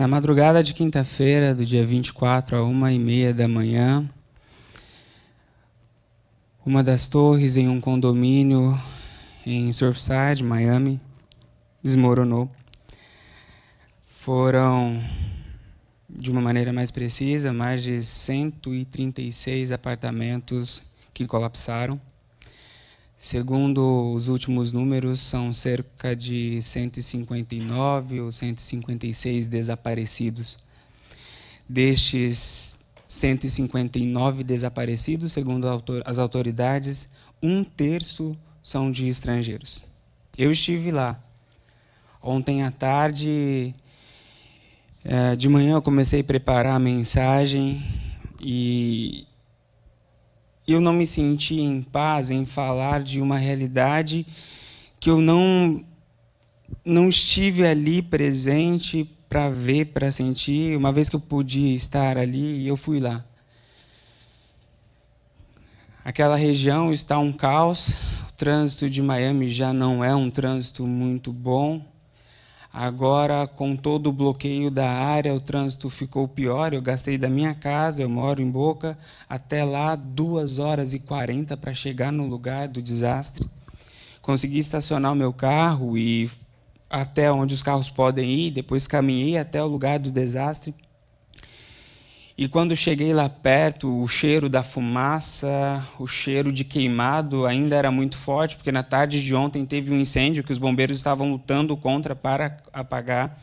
[0.00, 4.08] Na madrugada de quinta-feira, do dia 24 a uma e meia da manhã,
[6.64, 8.80] uma das torres em um condomínio
[9.44, 10.98] em Surfside, Miami,
[11.82, 12.50] desmoronou.
[14.06, 14.98] Foram,
[16.08, 20.82] de uma maneira mais precisa, mais de 136 apartamentos
[21.12, 22.00] que colapsaram.
[23.22, 30.56] Segundo os últimos números, são cerca de 159 ou 156 desaparecidos.
[31.68, 35.68] Destes 159 desaparecidos, segundo
[36.06, 37.10] as autoridades,
[37.42, 39.84] um terço são de estrangeiros.
[40.38, 41.22] Eu estive lá.
[42.22, 43.74] Ontem à tarde,
[45.04, 47.84] é, de manhã, eu comecei a preparar a mensagem
[48.40, 49.26] e
[50.72, 54.26] eu não me senti em paz em falar de uma realidade
[54.98, 55.84] que eu não
[56.84, 60.76] não estive ali presente para ver, para sentir.
[60.76, 63.24] Uma vez que eu podia estar ali, eu fui lá.
[66.04, 67.90] Aquela região está um caos.
[68.28, 71.84] O trânsito de Miami já não é um trânsito muito bom.
[72.72, 76.72] Agora, com todo o bloqueio da área, o trânsito ficou pior.
[76.72, 78.96] Eu gastei da minha casa, eu moro em Boca,
[79.28, 83.48] até lá duas horas e quarenta para chegar no lugar do desastre.
[84.22, 86.30] Consegui estacionar o meu carro e
[86.88, 90.72] até onde os carros podem ir, depois caminhei até o lugar do desastre.
[92.40, 97.90] E quando cheguei lá perto, o cheiro da fumaça, o cheiro de queimado ainda era
[97.90, 101.76] muito forte, porque na tarde de ontem teve um incêndio que os bombeiros estavam lutando
[101.76, 103.38] contra para apagar.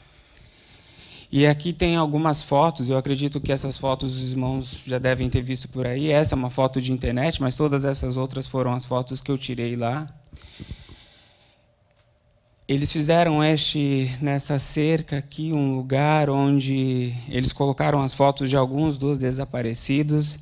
[1.32, 5.44] E aqui tem algumas fotos, eu acredito que essas fotos os irmãos já devem ter
[5.44, 6.10] visto por aí.
[6.10, 9.38] Essa é uma foto de internet, mas todas essas outras foram as fotos que eu
[9.38, 10.10] tirei lá.
[12.68, 18.98] Eles fizeram este nessa cerca aqui um lugar onde eles colocaram as fotos de alguns
[18.98, 20.38] dos desaparecidos.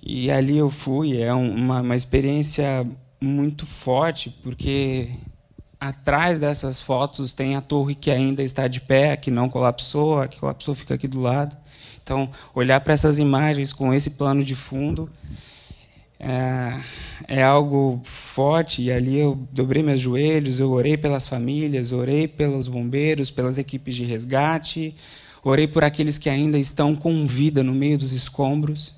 [0.00, 2.86] E ali eu fui, é uma, uma experiência
[3.20, 5.08] muito forte, porque
[5.80, 10.28] atrás dessas fotos tem a torre que ainda está de pé, que não colapsou, a
[10.28, 11.56] que colapsou fica aqui do lado.
[12.04, 15.10] Então, olhar para essas imagens com esse plano de fundo
[16.18, 16.80] é,
[17.28, 22.68] é, algo forte e ali eu dobrei meus joelhos, eu orei pelas famílias, orei pelos
[22.68, 24.94] bombeiros, pelas equipes de resgate,
[25.44, 28.94] orei por aqueles que ainda estão com vida no meio dos escombros.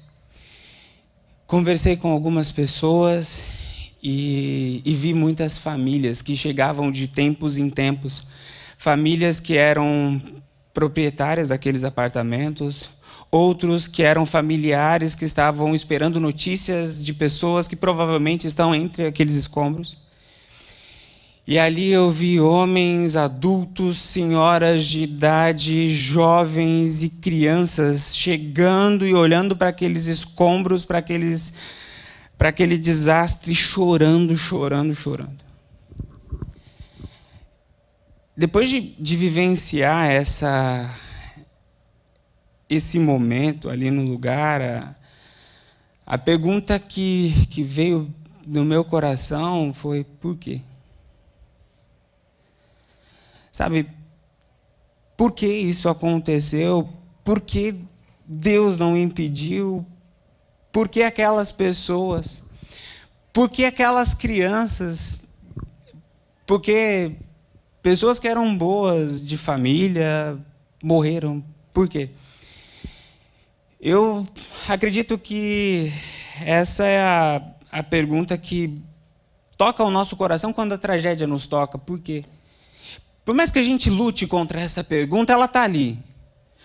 [1.47, 3.43] Conversei com algumas pessoas
[4.03, 8.27] e, e vi muitas famílias que chegavam de tempos em tempos,
[8.77, 10.23] famílias que eram
[10.73, 12.89] proprietárias daqueles apartamentos,
[13.31, 19.35] outros que eram familiares que estavam esperando notícias de pessoas que provavelmente estão entre aqueles
[19.35, 19.99] escombros.
[21.47, 29.57] E ali eu vi homens, adultos, senhoras de idade, jovens e crianças chegando e olhando
[29.57, 31.55] para aqueles escombros, para aqueles
[32.37, 35.43] para aquele desastre, chorando, chorando, chorando.
[38.37, 40.89] Depois de, de vivenciar essa
[42.69, 44.95] esse momento ali no lugar, a,
[46.07, 48.13] a pergunta que, que veio
[48.47, 50.61] no meu coração foi: por quê?
[53.51, 53.89] Sabe,
[55.17, 56.89] por que isso aconteceu?
[57.25, 57.75] Por que
[58.25, 59.85] Deus não impediu?
[60.71, 62.43] Por que aquelas pessoas?
[63.33, 65.23] Por que aquelas crianças?
[66.47, 67.17] Porque
[67.83, 70.39] pessoas que eram boas de família
[70.83, 71.45] morreram.
[71.73, 72.11] Por quê?
[73.81, 74.27] Eu
[74.69, 75.93] acredito que
[76.45, 77.41] essa é a,
[77.71, 78.83] a pergunta que
[79.57, 81.79] toca o nosso coração quando a tragédia nos toca.
[81.79, 82.25] Por quê?
[83.25, 85.99] Por mais que a gente lute contra essa pergunta, ela está ali.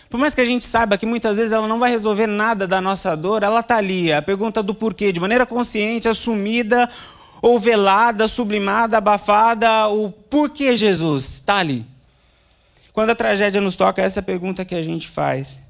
[0.09, 2.81] Por mais que a gente saiba que muitas vezes ela não vai resolver nada da
[2.81, 4.12] nossa dor, ela está ali.
[4.12, 6.90] A pergunta do porquê, de maneira consciente, assumida,
[7.44, 11.85] ou velada, sublimada, abafada, o porquê Jesus está ali.
[12.91, 15.62] Quando a tragédia nos toca, essa é a pergunta que a gente faz.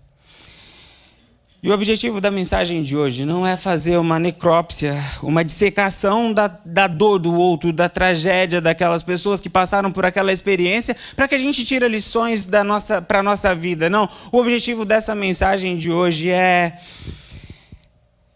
[1.64, 6.60] E o objetivo da mensagem de hoje não é fazer uma necrópsia, uma dissecação da,
[6.66, 11.36] da dor do outro, da tragédia daquelas pessoas que passaram por aquela experiência, para que
[11.36, 13.90] a gente tire lições nossa, para a nossa vida.
[13.90, 14.10] Não.
[14.30, 16.78] O objetivo dessa mensagem de hoje é,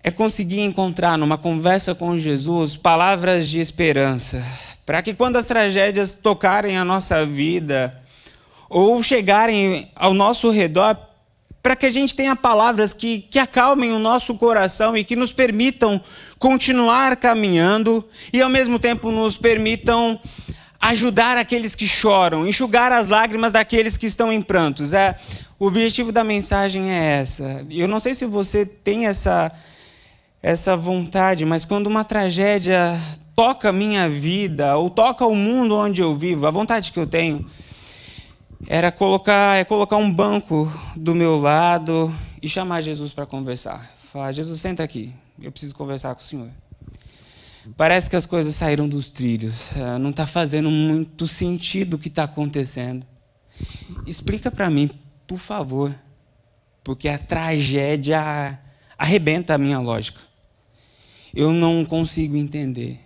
[0.01, 4.41] é conseguir encontrar numa conversa com Jesus palavras de esperança,
[4.85, 7.93] para que quando as tragédias tocarem a nossa vida,
[8.69, 11.06] ou chegarem ao nosso redor,
[11.67, 15.33] para que a gente tenha palavras que, que acalmem o nosso coração e que nos
[15.33, 15.99] permitam
[16.39, 20.17] continuar caminhando e, ao mesmo tempo, nos permitam
[20.79, 24.93] ajudar aqueles que choram, enxugar as lágrimas daqueles que estão em prantos.
[24.93, 25.13] É,
[25.59, 27.65] o objetivo da mensagem é essa.
[27.69, 29.51] Eu não sei se você tem essa
[30.41, 32.97] essa vontade, mas quando uma tragédia
[33.35, 37.45] toca minha vida ou toca o mundo onde eu vivo, a vontade que eu tenho
[38.65, 43.91] era colocar, é colocar um banco do meu lado e chamar Jesus para conversar.
[44.11, 45.13] Falar: "Jesus, senta aqui.
[45.39, 46.49] Eu preciso conversar com o Senhor."
[47.75, 49.75] Parece que as coisas saíram dos trilhos.
[49.75, 53.05] É, não está fazendo muito sentido o que está acontecendo.
[54.05, 54.89] Explica para mim,
[55.25, 55.93] por favor,
[56.83, 58.59] porque a tragédia
[58.97, 60.21] arrebenta a minha lógica.
[61.33, 62.99] Eu não consigo entender.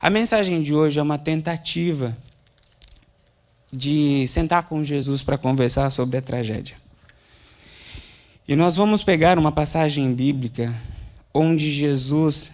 [0.00, 2.16] A mensagem de hoje é uma tentativa
[3.74, 6.76] de sentar com Jesus para conversar sobre a tragédia.
[8.46, 10.72] E nós vamos pegar uma passagem bíblica
[11.32, 12.52] onde Jesus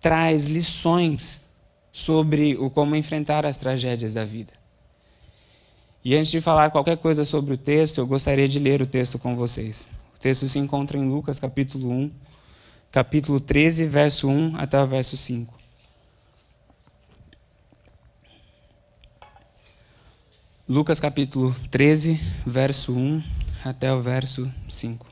[0.00, 1.40] traz lições
[1.92, 4.52] sobre o como enfrentar as tragédias da vida.
[6.04, 9.18] E antes de falar qualquer coisa sobre o texto, eu gostaria de ler o texto
[9.18, 9.88] com vocês.
[10.16, 12.10] O texto se encontra em Lucas capítulo 1,
[12.90, 15.59] capítulo 13, verso 1 até o verso 5.
[20.70, 23.24] Lucas capítulo 13, verso 1
[23.64, 25.04] até o verso 5.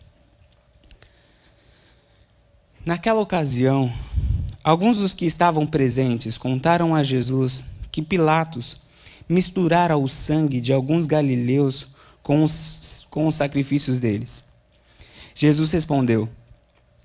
[2.87, 3.93] Naquela ocasião,
[4.63, 8.77] Alguns dos que estavam presentes contaram a Jesus que Pilatos
[9.29, 11.89] misturara o sangue de alguns galileus
[12.23, 14.45] com os, com os sacrifícios deles.
[15.35, 16.29] Jesus respondeu: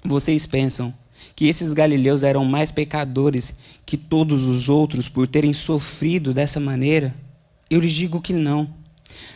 [0.06, 0.94] Vocês pensam
[1.36, 7.16] que esses galileus eram mais pecadores que todos os outros por terem sofrido dessa maneira?
[7.74, 8.72] Eu lhes digo que não.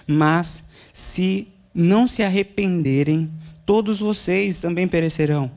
[0.06, 3.28] Mas se não se arrependerem,
[3.66, 5.50] todos vocês também perecerão.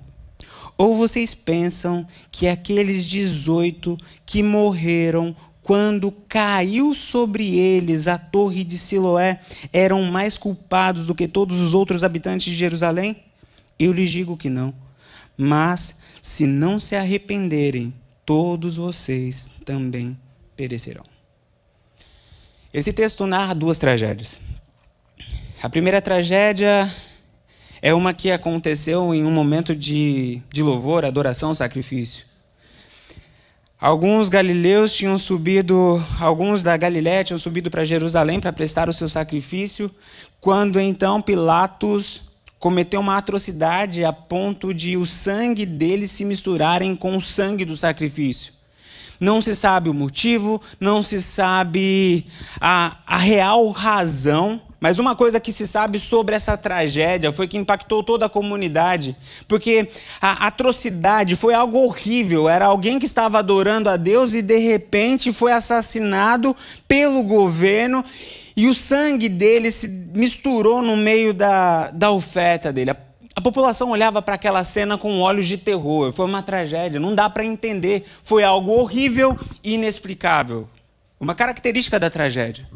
[0.79, 8.79] Ou vocês pensam que aqueles 18 que morreram quando caiu sobre eles a torre de
[8.79, 9.43] Siloé
[9.75, 13.15] eram mais culpados do que todos os outros habitantes de Jerusalém?
[13.79, 14.73] Eu lhes digo que não.
[15.37, 17.93] Mas se não se arrependerem,
[18.25, 20.17] todos vocês também
[20.57, 21.20] perecerão.
[22.73, 24.41] Esse texto narra duas tragédias.
[25.61, 26.89] A primeira tragédia
[27.83, 32.27] é uma que aconteceu em um momento de, de louvor, adoração, sacrifício.
[33.81, 39.09] Alguns galileus tinham subido, alguns da Galiléia tinham subido para Jerusalém para prestar o seu
[39.09, 39.91] sacrifício,
[40.39, 42.23] quando então Pilatos
[42.59, 47.75] cometeu uma atrocidade a ponto de o sangue deles se misturarem com o sangue do
[47.75, 48.60] sacrifício.
[49.21, 52.27] Não se sabe o motivo, não se sabe
[52.61, 57.59] a, a real razão mas uma coisa que se sabe sobre essa tragédia foi que
[57.59, 59.15] impactou toda a comunidade,
[59.47, 59.89] porque
[60.21, 62.49] a atrocidade foi algo horrível.
[62.49, 66.57] Era alguém que estava adorando a Deus e de repente foi assassinado
[66.89, 68.03] pelo governo
[68.57, 72.93] e o sangue dele se misturou no meio da, da oferta dele.
[73.41, 76.13] A, população olhava para aquela cena com olhos de terror.
[76.13, 78.05] Foi uma tragédia, não dá para entender.
[78.23, 79.35] Foi algo horrível
[79.65, 80.69] e inexplicável.
[81.19, 82.69] Uma característica da tragédia.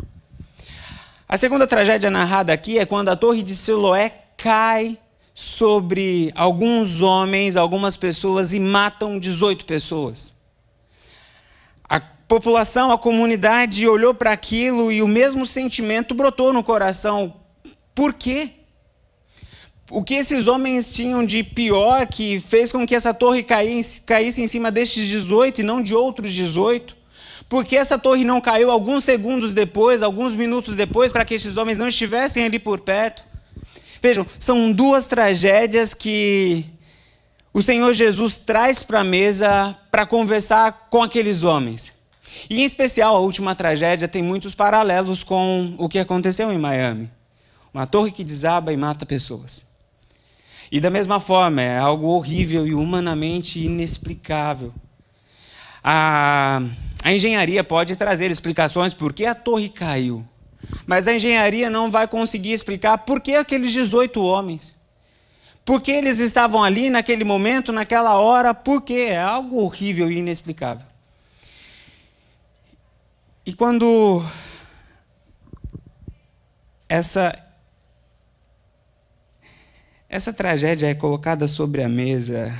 [1.28, 4.08] A segunda tragédia narrada aqui é quando a torre de Siloé
[4.38, 4.96] cai
[5.34, 10.34] sobre alguns homens, algumas pessoas e matam 18 pessoas.
[11.87, 17.34] A população, a comunidade olhou para aquilo e o mesmo sentimento brotou no coração.
[17.94, 18.64] Por quê?
[19.91, 24.41] O que esses homens tinham de pior que fez com que essa torre caísse, caísse
[24.41, 26.96] em cima destes 18 e não de outros 18?
[27.48, 31.79] Porque essa torre não caiu alguns segundos depois, alguns minutos depois, para que esses homens
[31.79, 33.22] não estivessem ali por perto?
[34.00, 36.64] Vejam, são duas tragédias que
[37.53, 41.93] o Senhor Jesus traz para a mesa para conversar com aqueles homens.
[42.48, 47.10] E em especial, a última tragédia tem muitos paralelos com o que aconteceu em Miami.
[47.72, 49.64] Uma torre que desaba e mata pessoas.
[50.74, 54.74] E da mesma forma, é algo horrível e humanamente inexplicável.
[55.84, 56.60] A
[57.04, 60.26] a engenharia pode trazer explicações por que a torre caiu,
[60.86, 64.74] mas a engenharia não vai conseguir explicar por que aqueles 18 homens.
[65.66, 69.08] Por que eles estavam ali naquele momento, naquela hora, por quê?
[69.10, 70.86] É algo horrível e inexplicável.
[73.44, 74.24] E quando
[76.88, 77.44] essa
[80.15, 82.56] essa tragédia é colocada sobre a mesa,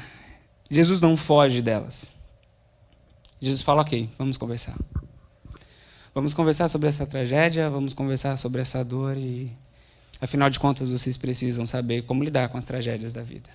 [0.69, 2.13] Jesus não foge delas.
[3.41, 4.77] Jesus fala: Ok, vamos conversar.
[6.13, 9.53] Vamos conversar sobre essa tragédia, vamos conversar sobre essa dor e,
[10.21, 13.51] afinal de contas, vocês precisam saber como lidar com as tragédias da vida.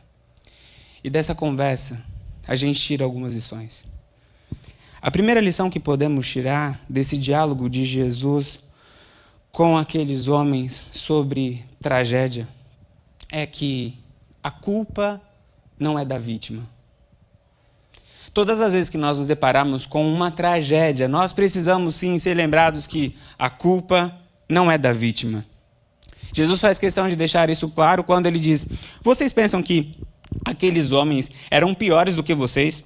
[1.04, 2.02] E dessa conversa,
[2.48, 3.84] a gente tira algumas lições.
[5.02, 8.62] A primeira lição que podemos tirar desse diálogo de Jesus
[9.52, 12.48] com aqueles homens sobre tragédia
[13.32, 13.98] é que
[14.44, 15.22] a culpa
[15.80, 16.68] não é da vítima.
[18.34, 22.86] Todas as vezes que nós nos deparamos com uma tragédia, nós precisamos sim ser lembrados
[22.86, 24.16] que a culpa
[24.48, 25.46] não é da vítima.
[26.34, 28.68] Jesus faz questão de deixar isso claro quando ele diz:
[29.02, 29.98] Vocês pensam que
[30.46, 32.84] aqueles homens eram piores do que vocês?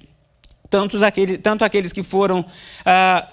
[0.70, 2.44] Tantos aquele, tanto aqueles que foram
[2.84, 3.28] ah,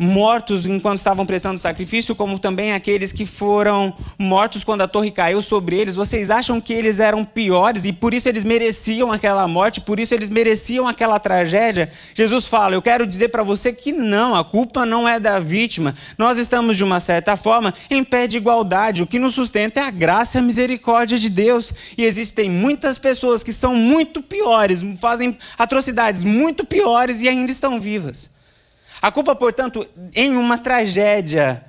[0.00, 5.42] mortos enquanto estavam prestando sacrifício, como também aqueles que foram mortos quando a torre caiu
[5.42, 5.94] sobre eles.
[5.94, 10.14] Vocês acham que eles eram piores e por isso eles mereciam aquela morte, por isso
[10.14, 11.90] eles mereciam aquela tragédia?
[12.14, 15.94] Jesus fala: Eu quero dizer para você que não, a culpa não é da vítima.
[16.16, 19.02] Nós estamos, de uma certa forma, em pé de igualdade.
[19.02, 21.74] O que nos sustenta é a graça e a misericórdia de Deus.
[21.98, 27.78] E existem muitas pessoas que são muito piores, fazem atrocidades muito piores e ainda estão
[27.78, 28.39] vivas.
[29.00, 31.64] A culpa, portanto, em uma tragédia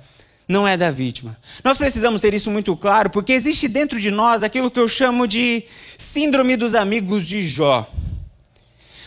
[0.46, 1.36] não é da vítima.
[1.64, 5.26] Nós precisamos ter isso muito claro, porque existe dentro de nós aquilo que eu chamo
[5.26, 5.64] de
[5.96, 7.88] síndrome dos amigos de Jó.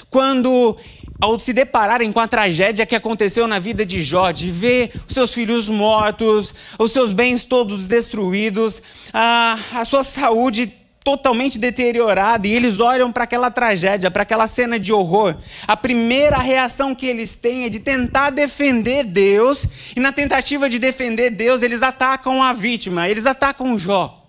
[0.09, 0.75] Quando,
[1.19, 5.13] ao se depararem com a tragédia que aconteceu na vida de Jó, de ver os
[5.13, 8.81] seus filhos mortos, os seus bens todos destruídos,
[9.13, 10.73] a, a sua saúde
[11.05, 15.37] totalmente deteriorada e eles olham para aquela tragédia, para aquela cena de horror.
[15.67, 20.79] A primeira reação que eles têm é de tentar defender Deus, e na tentativa de
[20.79, 24.25] defender Deus, eles atacam a vítima, eles atacam Jó.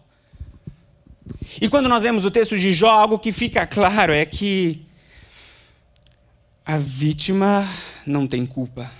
[1.59, 4.85] E quando nós vemos o texto de Jó, algo que fica claro é que
[6.63, 7.67] a vítima
[8.07, 8.91] não tem culpa.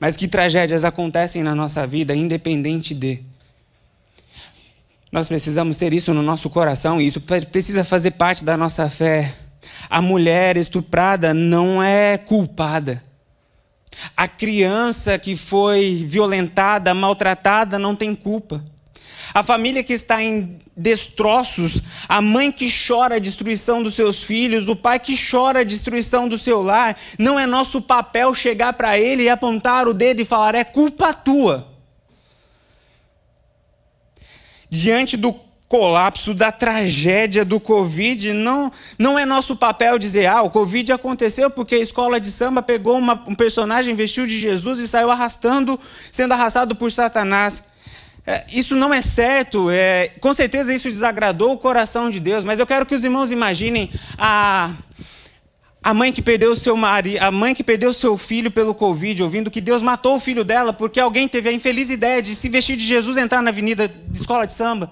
[0.00, 3.22] Mas que tragédias acontecem na nossa vida, independente de.
[5.12, 9.34] Nós precisamos ter isso no nosso coração e isso precisa fazer parte da nossa fé.
[9.88, 13.02] A mulher estuprada não é culpada.
[14.16, 18.62] A criança que foi violentada, maltratada, não tem culpa.
[19.32, 24.68] A família que está em destroços, a mãe que chora a destruição dos seus filhos,
[24.68, 28.98] o pai que chora a destruição do seu lar, não é nosso papel chegar para
[28.98, 31.75] ele e apontar o dedo e falar: é culpa tua
[34.70, 35.34] diante do
[35.68, 41.50] colapso, da tragédia do Covid, não, não é nosso papel dizer, ah, o Covid aconteceu
[41.50, 45.78] porque a escola de samba pegou uma, um personagem, vestiu de Jesus e saiu arrastando,
[46.12, 47.64] sendo arrastado por Satanás.
[48.24, 52.58] É, isso não é certo, é, com certeza isso desagradou o coração de Deus, mas
[52.58, 54.72] eu quero que os irmãos imaginem a,
[55.86, 59.52] a mãe que perdeu seu marido, a mãe que perdeu seu filho pelo Covid, ouvindo
[59.52, 62.76] que Deus matou o filho dela porque alguém teve a infeliz ideia de se vestir
[62.76, 64.90] de Jesus e entrar na avenida de escola de samba.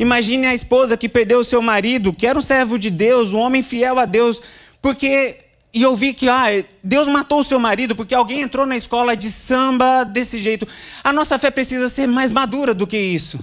[0.00, 3.62] Imagine a esposa que perdeu seu marido, que era um servo de Deus, um homem
[3.62, 4.40] fiel a Deus,
[4.80, 5.40] porque
[5.74, 6.46] e ouvi que ah,
[6.82, 10.66] Deus matou o seu marido porque alguém entrou na escola de samba desse jeito.
[11.02, 13.38] A nossa fé precisa ser mais madura do que isso.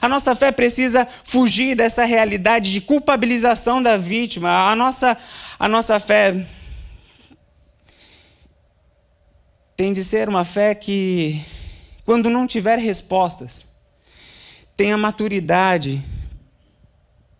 [0.00, 4.70] A nossa fé precisa fugir dessa realidade de culpabilização da vítima.
[4.70, 5.16] A nossa,
[5.58, 6.46] a nossa fé
[9.76, 11.44] tem de ser uma fé que,
[12.04, 13.66] quando não tiver respostas,
[14.76, 16.02] tenha maturidade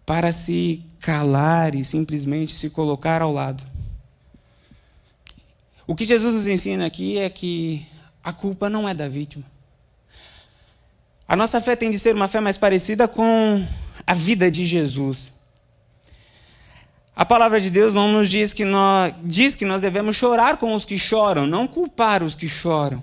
[0.06, 3.62] para se calar e simplesmente se colocar ao lado.
[5.86, 7.86] O que Jesus nos ensina aqui é que
[8.22, 9.53] a culpa não é da vítima.
[11.26, 13.64] A nossa fé tem de ser uma fé mais parecida com
[14.06, 15.32] a vida de Jesus.
[17.16, 20.74] A palavra de Deus não nos diz que nós, diz que nós devemos chorar com
[20.74, 23.02] os que choram, não culpar os que choram.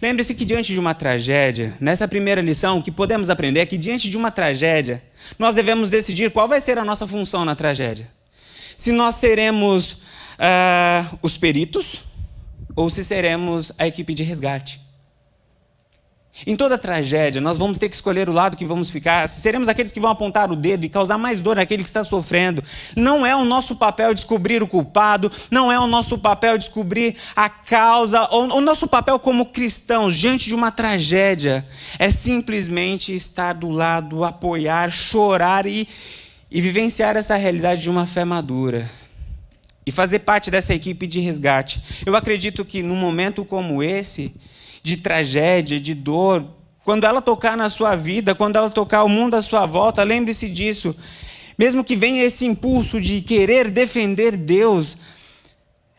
[0.00, 3.78] Lembre-se que diante de uma tragédia, nessa primeira lição, o que podemos aprender é que
[3.78, 5.02] diante de uma tragédia,
[5.38, 8.10] nós devemos decidir qual vai ser a nossa função na tragédia.
[8.76, 12.02] Se nós seremos uh, os peritos
[12.74, 14.85] ou se seremos a equipe de resgate.
[16.44, 19.26] Em toda tragédia, nós vamos ter que escolher o lado que vamos ficar.
[19.26, 22.62] Seremos aqueles que vão apontar o dedo e causar mais dor naquele que está sofrendo.
[22.94, 27.48] Não é o nosso papel descobrir o culpado, não é o nosso papel descobrir a
[27.48, 28.28] causa.
[28.30, 31.66] O nosso papel como cristãos diante de uma tragédia
[31.98, 35.88] é simplesmente estar do lado, apoiar, chorar e,
[36.50, 38.90] e vivenciar essa realidade de uma fé madura.
[39.86, 41.80] E fazer parte dessa equipe de resgate.
[42.04, 44.34] Eu acredito que num momento como esse
[44.86, 46.44] de tragédia, de dor,
[46.84, 50.48] quando ela tocar na sua vida, quando ela tocar o mundo à sua volta, lembre-se
[50.48, 50.94] disso.
[51.58, 54.96] Mesmo que venha esse impulso de querer defender Deus,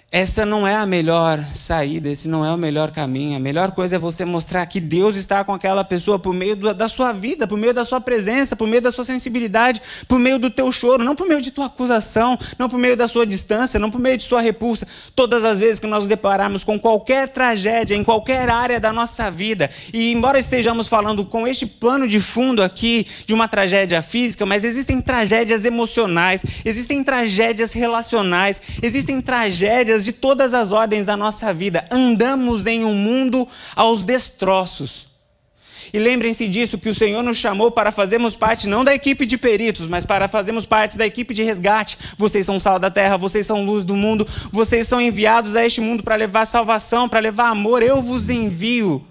[0.10, 3.36] essa não é a melhor saída, esse não é o melhor caminho.
[3.36, 6.88] A melhor coisa é você mostrar que Deus está com aquela pessoa por meio da
[6.88, 10.50] sua vida, por meio da sua presença, por meio da sua sensibilidade, por meio do
[10.50, 13.92] teu choro, não por meio de tua acusação, não por meio da sua distância, não
[13.92, 14.88] por meio de sua repulsa.
[15.14, 19.30] Todas as vezes que nós nos depararmos com qualquer tragédia em qualquer área da nossa
[19.30, 24.46] vida, e embora estejamos falando com este plano de fundo aqui de uma tragédia física,
[24.46, 31.54] mas existem tragédias emocionais, existem tragédias relacionais, existem tragédias de todas as ordens da nossa
[31.54, 31.86] vida.
[31.92, 35.08] Andamos em um mundo aos destroços.
[35.94, 39.38] E lembrem-se disso, que o Senhor nos chamou para fazermos parte não da equipe de
[39.38, 41.98] peritos, mas para fazermos parte da equipe de resgate.
[42.18, 45.80] Vocês são sal da terra, vocês são luz do mundo, vocês são enviados a este
[45.80, 47.82] mundo para levar salvação, para levar amor.
[47.82, 49.06] Eu vos envio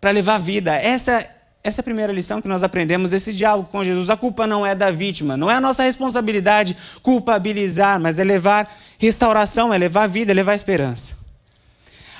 [0.00, 0.76] para levar vida.
[0.76, 1.28] Essa
[1.64, 4.10] essa é a primeira lição que nós aprendemos desse diálogo com Jesus.
[4.10, 8.70] A culpa não é da vítima, não é a nossa responsabilidade culpabilizar, mas é levar
[8.98, 11.16] restauração, é levar vida, é levar esperança.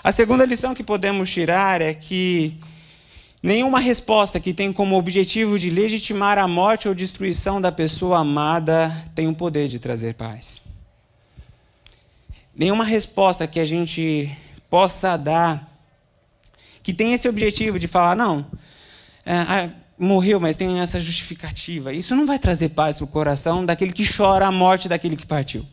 [0.02, 2.56] A segunda lição que podemos tirar é que
[3.42, 8.90] nenhuma resposta que tem como objetivo de legitimar a morte ou destruição da pessoa amada
[9.14, 10.62] tem o poder de trazer paz.
[12.56, 14.30] Nenhuma resposta que a gente
[14.70, 15.70] possa dar
[16.82, 18.46] que tem esse objetivo de falar, não,
[19.26, 21.92] ah, morreu, mas tem essa justificativa.
[21.92, 25.26] Isso não vai trazer paz para o coração daquele que chora a morte daquele que
[25.26, 25.66] partiu.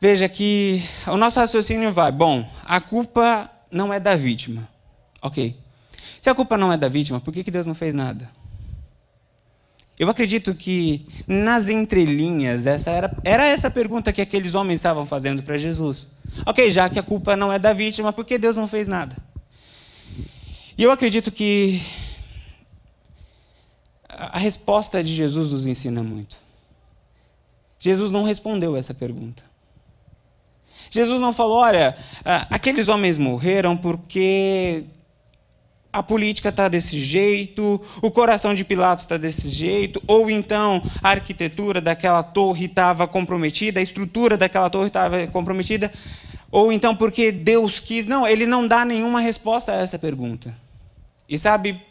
[0.00, 4.68] Veja que o nosso raciocínio vai, bom, a culpa não é da vítima.
[5.22, 5.56] Ok.
[6.20, 8.30] Se a culpa não é da vítima, por que, que Deus não fez nada?
[9.98, 15.42] Eu acredito que nas entrelinhas, essa era, era essa pergunta que aqueles homens estavam fazendo
[15.42, 16.10] para Jesus.
[16.44, 19.16] Ok, já que a culpa não é da vítima, por que Deus não fez nada?
[20.78, 21.80] E eu acredito que
[24.08, 26.36] a resposta de Jesus nos ensina muito.
[27.78, 29.42] Jesus não respondeu essa pergunta.
[30.90, 31.96] Jesus não falou, olha,
[32.50, 34.84] aqueles homens morreram porque
[35.92, 41.10] a política está desse jeito, o coração de Pilatos está desse jeito, ou então a
[41.10, 45.90] arquitetura daquela torre estava comprometida, a estrutura daquela torre estava comprometida,
[46.50, 48.06] ou então porque Deus quis.
[48.06, 50.65] Não, ele não dá nenhuma resposta a essa pergunta.
[51.28, 51.82] E sabe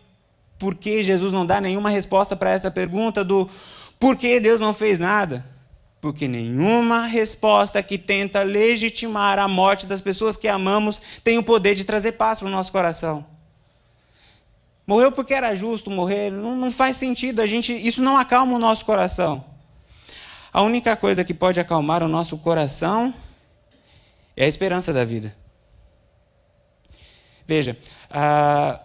[0.57, 3.49] por que Jesus não dá nenhuma resposta para essa pergunta do
[3.99, 5.45] por que Deus não fez nada?
[6.01, 11.75] Porque nenhuma resposta que tenta legitimar a morte das pessoas que amamos tem o poder
[11.75, 13.25] de trazer paz para o nosso coração.
[14.85, 18.59] Morreu porque era justo morrer, não, não faz sentido, a gente, isso não acalma o
[18.59, 19.43] nosso coração.
[20.53, 23.13] A única coisa que pode acalmar o nosso coração
[24.37, 25.35] é a esperança da vida.
[27.47, 27.77] Veja,
[28.11, 28.79] a,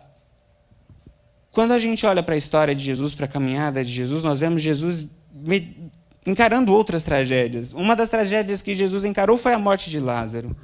[1.53, 4.39] quando a gente olha para a história de Jesus, para a caminhada de Jesus, nós
[4.39, 5.09] vemos Jesus
[6.25, 7.73] encarando outras tragédias.
[7.73, 10.55] Uma das tragédias que Jesus encarou foi a morte de Lázaro.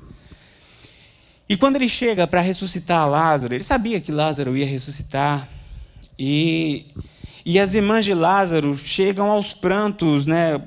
[1.48, 5.48] E quando ele chega para ressuscitar Lázaro, ele sabia que Lázaro ia ressuscitar.
[6.18, 6.86] E,
[7.44, 10.60] e as irmãs de Lázaro chegam aos prantos, né,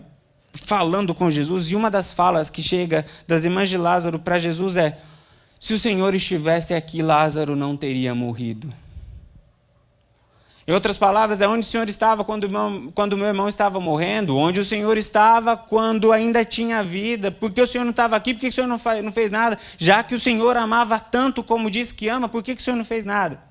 [0.53, 1.69] falando com Jesus.
[1.71, 4.97] E uma das falas que chega das irmãs de Lázaro para Jesus é:
[5.59, 8.71] Se o Senhor estivesse aqui, Lázaro não teria morrido.
[10.69, 13.79] Em outras palavras, é onde o Senhor estava quando o, meu, quando meu irmão estava
[13.79, 18.35] morrendo, onde o Senhor estava quando ainda tinha vida, porque o Senhor não estava aqui,
[18.35, 19.57] por que o Senhor não, faz, não fez nada?
[19.79, 22.77] Já que o Senhor amava tanto como diz que ama, por que, que o Senhor
[22.77, 23.41] não fez nada?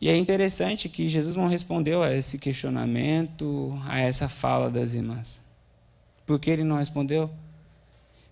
[0.00, 5.42] E é interessante que Jesus não respondeu a esse questionamento, a essa fala das irmãs.
[6.24, 7.30] Por que ele não respondeu?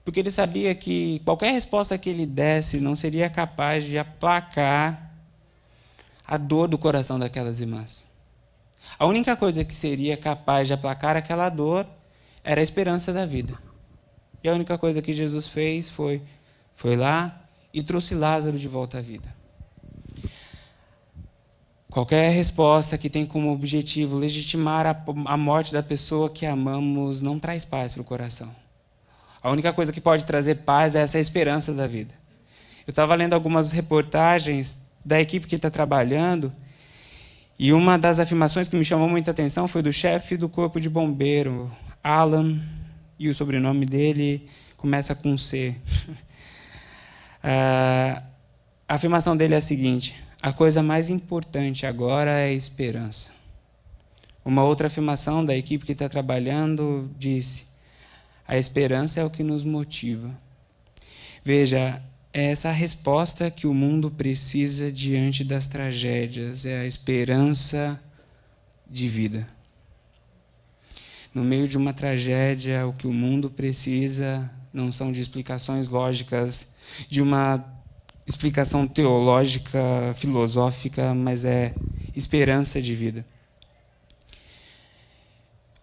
[0.02, 5.11] Porque ele sabia que qualquer resposta que ele desse não seria capaz de aplacar
[6.26, 8.06] a dor do coração daquelas irmãs.
[8.98, 11.86] A única coisa que seria capaz de aplacar aquela dor
[12.44, 13.54] era a esperança da vida.
[14.42, 16.22] E a única coisa que Jesus fez foi
[16.74, 19.32] foi lá e trouxe Lázaro de volta à vida.
[21.88, 27.38] Qualquer resposta que tem como objetivo legitimar a, a morte da pessoa que amamos não
[27.38, 28.50] traz paz para o coração.
[29.42, 32.14] A única coisa que pode trazer paz é essa esperança da vida.
[32.86, 36.52] Eu estava lendo algumas reportagens da equipe que está trabalhando.
[37.58, 40.88] E uma das afirmações que me chamou muita atenção foi do chefe do corpo de
[40.88, 41.70] bombeiro,
[42.02, 42.60] Alan,
[43.18, 45.76] e o sobrenome dele começa com C.
[47.42, 48.22] a
[48.88, 53.30] afirmação dele é a seguinte: a coisa mais importante agora é a esperança.
[54.44, 57.66] Uma outra afirmação da equipe que está trabalhando disse:
[58.46, 60.30] a esperança é o que nos motiva.
[61.44, 68.00] Veja, é essa resposta que o mundo precisa diante das tragédias, é a esperança
[68.88, 69.46] de vida.
[71.34, 76.74] No meio de uma tragédia, o que o mundo precisa não são de explicações lógicas,
[77.08, 77.62] de uma
[78.26, 81.74] explicação teológica, filosófica, mas é
[82.14, 83.26] esperança de vida.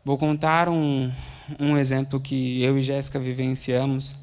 [0.03, 1.11] Vou contar um,
[1.59, 4.15] um exemplo que eu e Jéssica vivenciamos,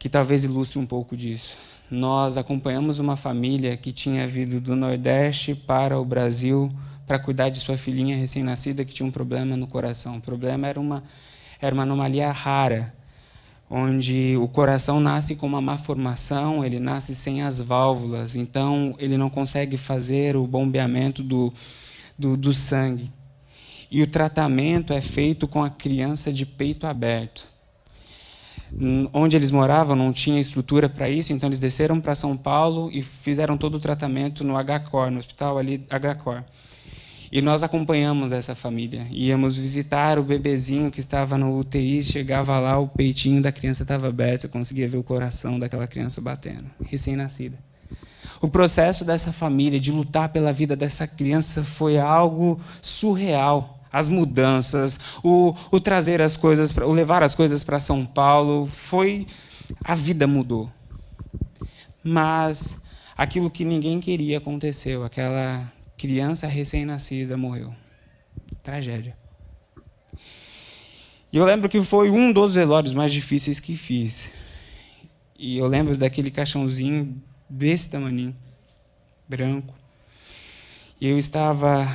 [0.00, 1.58] que talvez ilustre um pouco disso.
[1.90, 6.72] Nós acompanhamos uma família que tinha vindo do Nordeste para o Brasil
[7.06, 10.16] para cuidar de sua filhinha recém-nascida que tinha um problema no coração.
[10.16, 11.04] O problema era uma,
[11.60, 12.94] era uma anomalia rara,
[13.68, 19.18] onde o coração nasce com uma má formação, ele nasce sem as válvulas, então ele
[19.18, 21.52] não consegue fazer o bombeamento do,
[22.18, 23.12] do, do sangue.
[23.90, 27.49] E o tratamento é feito com a criança de peito aberto.
[29.12, 33.02] Onde eles moravam não tinha estrutura para isso, então eles desceram para São Paulo e
[33.02, 36.44] fizeram todo o tratamento no HCOR, no hospital ali HCOR.
[37.32, 39.06] E nós acompanhamos essa família.
[39.10, 44.08] Íamos visitar o bebezinho que estava no UTI, chegava lá, o peitinho da criança estava
[44.08, 47.56] aberto, eu conseguia ver o coração daquela criança batendo, recém-nascida.
[48.40, 54.98] O processo dessa família de lutar pela vida dessa criança foi algo surreal as mudanças,
[55.22, 59.26] o, o trazer as coisas, o levar as coisas para São Paulo, foi
[59.84, 60.70] a vida mudou.
[62.02, 62.80] Mas
[63.16, 67.74] aquilo que ninguém queria aconteceu, aquela criança recém-nascida morreu.
[68.62, 69.16] Tragédia.
[71.32, 74.30] E eu lembro que foi um dos velórios mais difíceis que fiz.
[75.38, 78.34] E eu lembro daquele caixãozinho desse tamanho,
[79.28, 79.74] branco.
[81.00, 81.86] E eu estava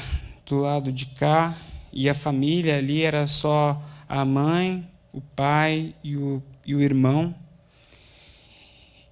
[0.46, 1.56] do lado de cá
[1.96, 7.34] e a família ali era só a mãe, o pai e o, e o irmão.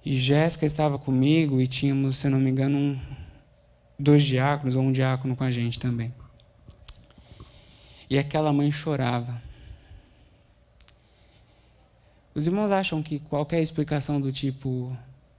[0.04, 3.00] E Jéssica estava comigo e tínhamos, se não me engano, um,
[3.98, 6.12] dois diáconos ou um diácono com a gente também.
[8.10, 9.42] E aquela mãe chorava.
[12.34, 14.94] Os irmãos acham que qualquer explicação do tipo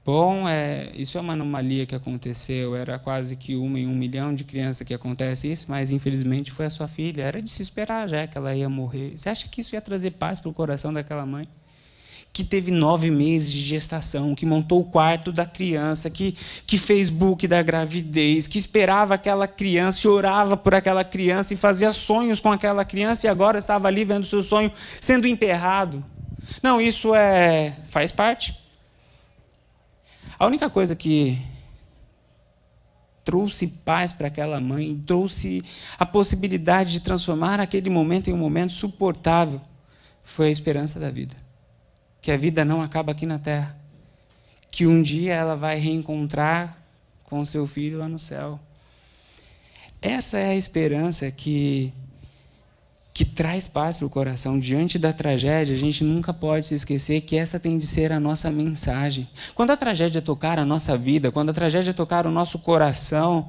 [0.06, 2.76] Bom, é, isso é uma anomalia que aconteceu.
[2.76, 6.68] Era quase que uma em um milhão de crianças que acontece isso, mas infelizmente foi
[6.68, 7.24] a sua filha.
[7.24, 9.14] Era de se esperar já que ela ia morrer.
[9.18, 11.46] Você acha que isso ia trazer paz para o coração daquela mãe?
[12.32, 16.34] Que teve nove meses de gestação, que montou o quarto da criança, que,
[16.68, 21.92] que fez book da gravidez, que esperava aquela criança, orava por aquela criança e fazia
[21.92, 26.06] sonhos com aquela criança e agora estava ali vendo seu sonho sendo enterrado.
[26.62, 28.65] Não, isso é faz parte
[30.46, 31.42] a única coisa que
[33.24, 35.64] trouxe paz para aquela mãe, trouxe
[35.98, 39.60] a possibilidade de transformar aquele momento em um momento suportável,
[40.24, 41.36] foi a esperança da vida.
[42.22, 43.76] Que a vida não acaba aqui na terra.
[44.70, 46.78] Que um dia ela vai reencontrar
[47.24, 48.60] com seu filho lá no céu.
[50.00, 51.92] Essa é a esperança que
[53.16, 54.60] que traz paz para o coração.
[54.60, 58.20] Diante da tragédia, a gente nunca pode se esquecer que essa tem de ser a
[58.20, 59.26] nossa mensagem.
[59.56, 63.48] Quando a tragédia tocar a nossa vida, quando a tragédia tocar o nosso coração,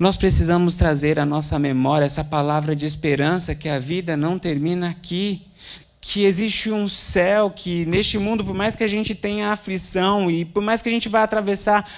[0.00, 4.90] nós precisamos trazer à nossa memória essa palavra de esperança que a vida não termina
[4.90, 5.42] aqui.
[6.00, 10.44] Que existe um céu que, neste mundo, por mais que a gente tenha aflição e
[10.44, 11.88] por mais que a gente vá atravessar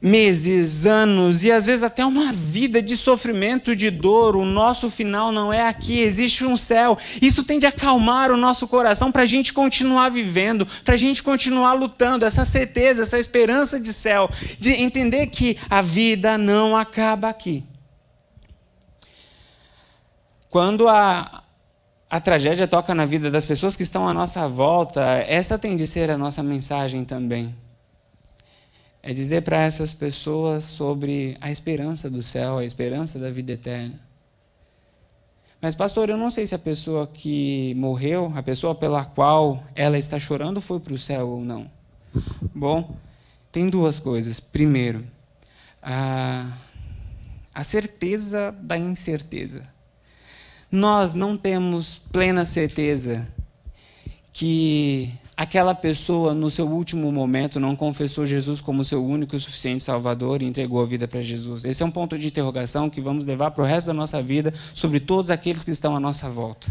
[0.00, 4.34] meses, anos e às vezes até uma vida de sofrimento, de dor.
[4.34, 6.96] O nosso final não é aqui, existe um céu.
[7.20, 11.22] Isso tem de acalmar o nosso coração para a gente continuar vivendo, para a gente
[11.22, 12.24] continuar lutando.
[12.24, 17.62] Essa certeza, essa esperança de céu, de entender que a vida não acaba aqui.
[20.48, 21.44] Quando a,
[22.08, 25.86] a tragédia toca na vida das pessoas que estão à nossa volta, essa tem de
[25.86, 27.54] ser a nossa mensagem também
[29.02, 33.98] é dizer para essas pessoas sobre a esperança do céu, a esperança da vida eterna.
[35.60, 39.98] Mas, pastor, eu não sei se a pessoa que morreu, a pessoa pela qual ela
[39.98, 41.70] está chorando, foi para o céu ou não.
[42.54, 42.96] Bom,
[43.52, 44.40] tem duas coisas.
[44.40, 45.06] Primeiro,
[45.82, 46.50] a,
[47.54, 49.62] a certeza da incerteza.
[50.70, 53.28] Nós não temos plena certeza
[54.32, 59.82] que aquela pessoa, no seu último momento, não confessou Jesus como seu único e suficiente
[59.82, 61.64] Salvador e entregou a vida para Jesus.
[61.64, 64.52] Esse é um ponto de interrogação que vamos levar para o resto da nossa vida
[64.74, 66.70] sobre todos aqueles que estão à nossa volta.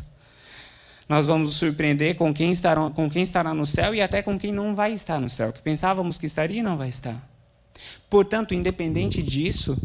[1.10, 4.38] Nós vamos nos surpreender com quem, estará, com quem estará no céu e até com
[4.38, 7.20] quem não vai estar no céu, que pensávamos que estaria e não vai estar.
[8.08, 9.80] Portanto, independente disso,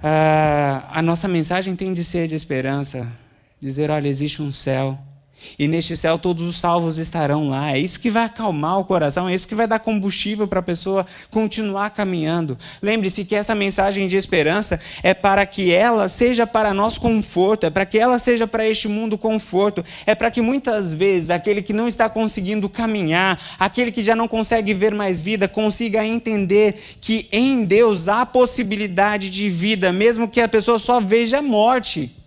[0.00, 3.10] a nossa mensagem tem de ser de esperança,
[3.60, 4.96] dizer, olha, existe um céu,
[5.58, 7.72] E neste céu todos os salvos estarão lá.
[7.72, 10.62] É isso que vai acalmar o coração, é isso que vai dar combustível para a
[10.62, 12.56] pessoa continuar caminhando.
[12.82, 17.70] Lembre-se que essa mensagem de esperança é para que ela seja para nós conforto, é
[17.70, 21.72] para que ela seja para este mundo conforto, é para que muitas vezes aquele que
[21.72, 27.28] não está conseguindo caminhar, aquele que já não consegue ver mais vida, consiga entender que
[27.32, 32.23] em Deus há possibilidade de vida, mesmo que a pessoa só veja morte.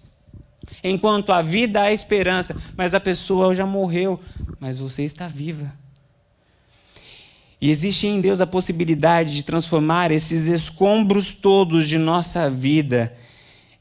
[0.83, 4.19] Enquanto a vida há esperança, mas a pessoa já morreu,
[4.59, 5.73] mas você está viva.
[7.59, 13.15] E existe em Deus a possibilidade de transformar esses escombros todos de nossa vida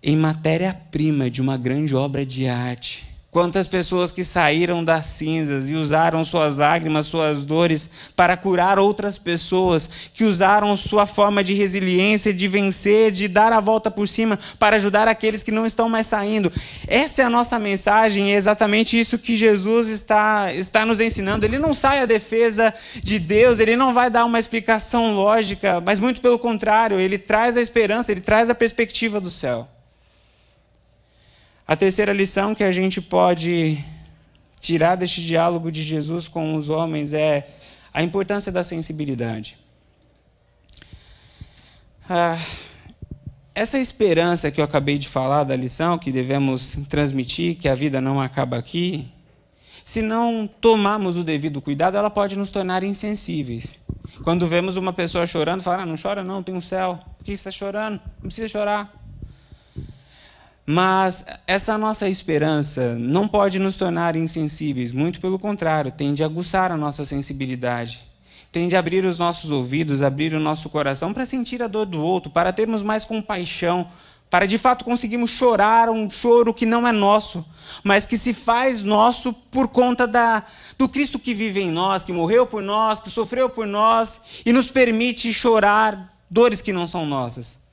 [0.03, 3.16] em matéria-prima de uma grande obra de arte.
[3.37, 9.19] Quantas pessoas que saíram das cinzas e usaram suas lágrimas, suas dores para curar outras
[9.19, 14.39] pessoas, que usaram sua forma de resiliência, de vencer, de dar a volta por cima
[14.59, 16.51] para ajudar aqueles que não estão mais saindo.
[16.89, 21.45] Essa é a nossa mensagem, é exatamente isso que Jesus está, está nos ensinando.
[21.45, 22.73] Ele não sai à defesa
[23.03, 27.59] de Deus, ele não vai dar uma explicação lógica, mas muito pelo contrário, ele traz
[27.59, 29.69] a esperança, ele traz a perspectiva do céu.
[31.69, 33.85] A terceira lição que a gente pode
[34.61, 37.49] tirar deste diálogo de Jesus com os homens é
[37.93, 39.59] a importância da sensibilidade.
[42.09, 42.39] Ah,
[43.53, 48.01] essa esperança que eu acabei de falar da lição, que devemos transmitir, que a vida
[48.01, 49.11] não acaba aqui,
[49.85, 53.81] se não tomarmos o devido cuidado, ela pode nos tornar insensíveis.
[54.23, 57.01] Quando vemos uma pessoa chorando, fala: ah, não chora não, tem um céu.
[57.19, 58.01] Por que você está chorando?
[58.21, 58.96] Não precisa chorar.
[60.69, 66.73] Mas essa nossa esperança não pode nos tornar insensíveis, muito pelo contrário, tende a aguçar
[66.73, 68.05] a nossa sensibilidade,
[68.51, 72.03] tende a abrir os nossos ouvidos, abrir o nosso coração para sentir a dor do
[72.03, 73.87] outro, para termos mais compaixão,
[74.29, 77.45] para de fato conseguirmos chorar um choro que não é nosso,
[77.85, 80.43] mas que se faz nosso por conta da,
[80.77, 84.53] do Cristo que vive em nós, que morreu por nós, que sofreu por nós e
[84.53, 87.66] nos permite chorar dores que não são nossas.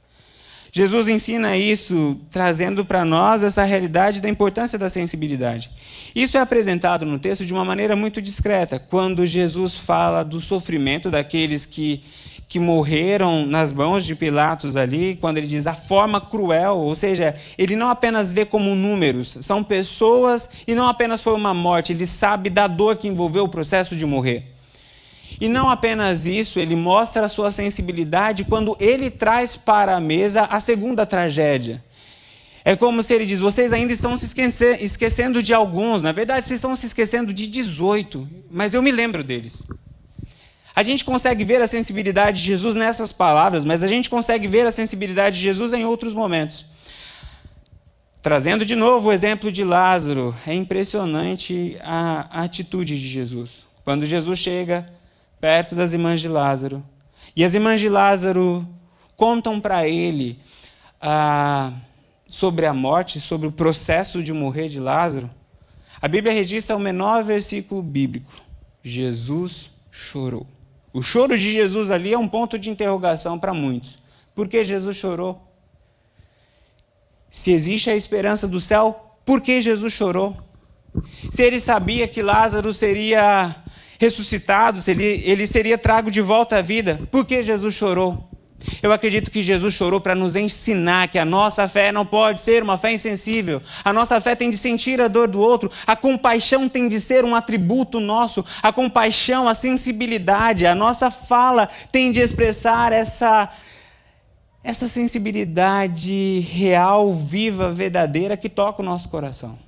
[0.75, 5.69] Jesus ensina isso, trazendo para nós essa realidade da importância da sensibilidade.
[6.15, 11.11] Isso é apresentado no texto de uma maneira muito discreta, quando Jesus fala do sofrimento
[11.11, 12.01] daqueles que,
[12.47, 17.35] que morreram nas mãos de Pilatos ali, quando ele diz a forma cruel, ou seja,
[17.55, 22.07] ele não apenas vê como números, são pessoas e não apenas foi uma morte, ele
[22.07, 24.52] sabe da dor que envolveu o processo de morrer.
[25.43, 30.43] E não apenas isso, ele mostra a sua sensibilidade quando ele traz para a mesa
[30.43, 31.83] a segunda tragédia.
[32.63, 34.33] É como se ele diz: vocês ainda estão se
[34.79, 39.21] esquecendo de alguns, na verdade, vocês estão se esquecendo de 18, mas eu me lembro
[39.21, 39.67] deles.
[40.73, 44.65] A gente consegue ver a sensibilidade de Jesus nessas palavras, mas a gente consegue ver
[44.65, 46.65] a sensibilidade de Jesus em outros momentos.
[48.21, 53.67] Trazendo de novo o exemplo de Lázaro, é impressionante a atitude de Jesus.
[53.83, 55.02] Quando Jesus chega
[55.43, 56.81] perto das irmãs de Lázaro.
[57.35, 58.65] E as irmãs de Lázaro
[59.17, 60.39] contam para ele
[61.01, 61.73] ah,
[62.29, 65.29] sobre a morte, sobre o processo de morrer de Lázaro.
[66.01, 68.31] A Bíblia registra o menor versículo bíblico:
[68.81, 70.47] Jesus chorou.
[70.93, 73.99] O choro de Jesus ali é um ponto de interrogação para muitos.
[74.33, 75.45] Por que Jesus chorou?
[77.29, 80.37] Se existe a esperança do céu, por que Jesus chorou?
[81.33, 83.62] Se ele sabia que Lázaro seria
[84.03, 86.99] ressuscitado, ele, ele seria trago de volta à vida.
[87.09, 88.29] Por que Jesus chorou?
[88.81, 92.63] Eu acredito que Jesus chorou para nos ensinar que a nossa fé não pode ser
[92.63, 93.61] uma fé insensível.
[93.83, 95.69] A nossa fé tem de sentir a dor do outro.
[95.85, 98.45] A compaixão tem de ser um atributo nosso.
[98.61, 103.49] A compaixão, a sensibilidade, a nossa fala tem de expressar essa
[104.63, 109.59] essa sensibilidade real, viva, verdadeira que toca o nosso coração.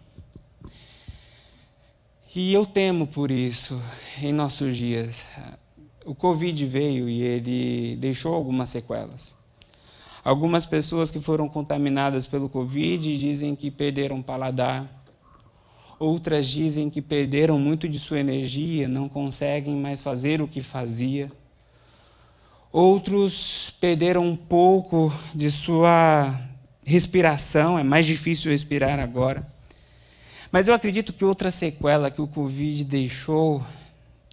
[2.36, 3.82] E eu temo por isso
[4.22, 5.26] em nossos dias.
[6.06, 9.34] O Covid veio e ele deixou algumas sequelas.
[10.22, 14.86] Algumas pessoas que foram contaminadas pelo Covid dizem que perderam paladar.
[15.98, 21.32] Outras dizem que perderam muito de sua energia, não conseguem mais fazer o que fazia.
[22.70, 26.38] Outros perderam um pouco de sua
[26.86, 29.55] respiração, é mais difícil respirar agora.
[30.52, 33.64] Mas eu acredito que outra sequela que o Covid deixou,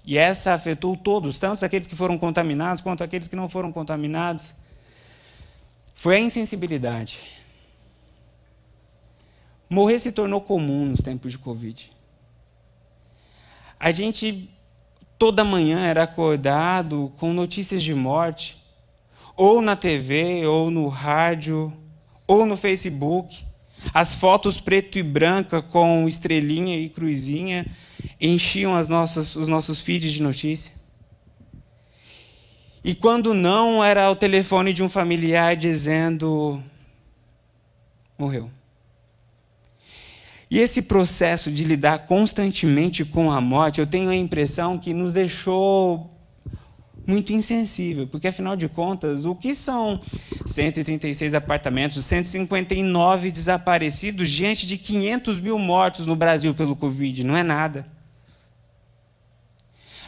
[0.04, 4.54] e essa afetou todos, tanto aqueles que foram contaminados quanto aqueles que não foram contaminados,
[5.94, 7.20] foi a insensibilidade.
[9.70, 11.90] Morrer se tornou comum nos tempos de Covid.
[13.78, 14.50] A gente
[15.18, 18.60] toda manhã era acordado com notícias de morte,
[19.36, 21.72] ou na TV, ou no rádio,
[22.26, 23.46] ou no Facebook.
[23.92, 27.66] As fotos preto e branca com estrelinha e cruzinha
[28.20, 30.72] enchiam as nossas, os nossos feeds de notícia.
[32.84, 36.62] E quando não, era o telefone de um familiar dizendo:
[38.18, 38.50] morreu.
[40.50, 45.14] E esse processo de lidar constantemente com a morte, eu tenho a impressão que nos
[45.14, 46.10] deixou
[47.06, 50.00] muito insensível, porque afinal de contas, o que são
[50.46, 57.24] 136 apartamentos, 159 desaparecidos diante de 500 mil mortos no Brasil pelo Covid?
[57.24, 57.86] Não é nada.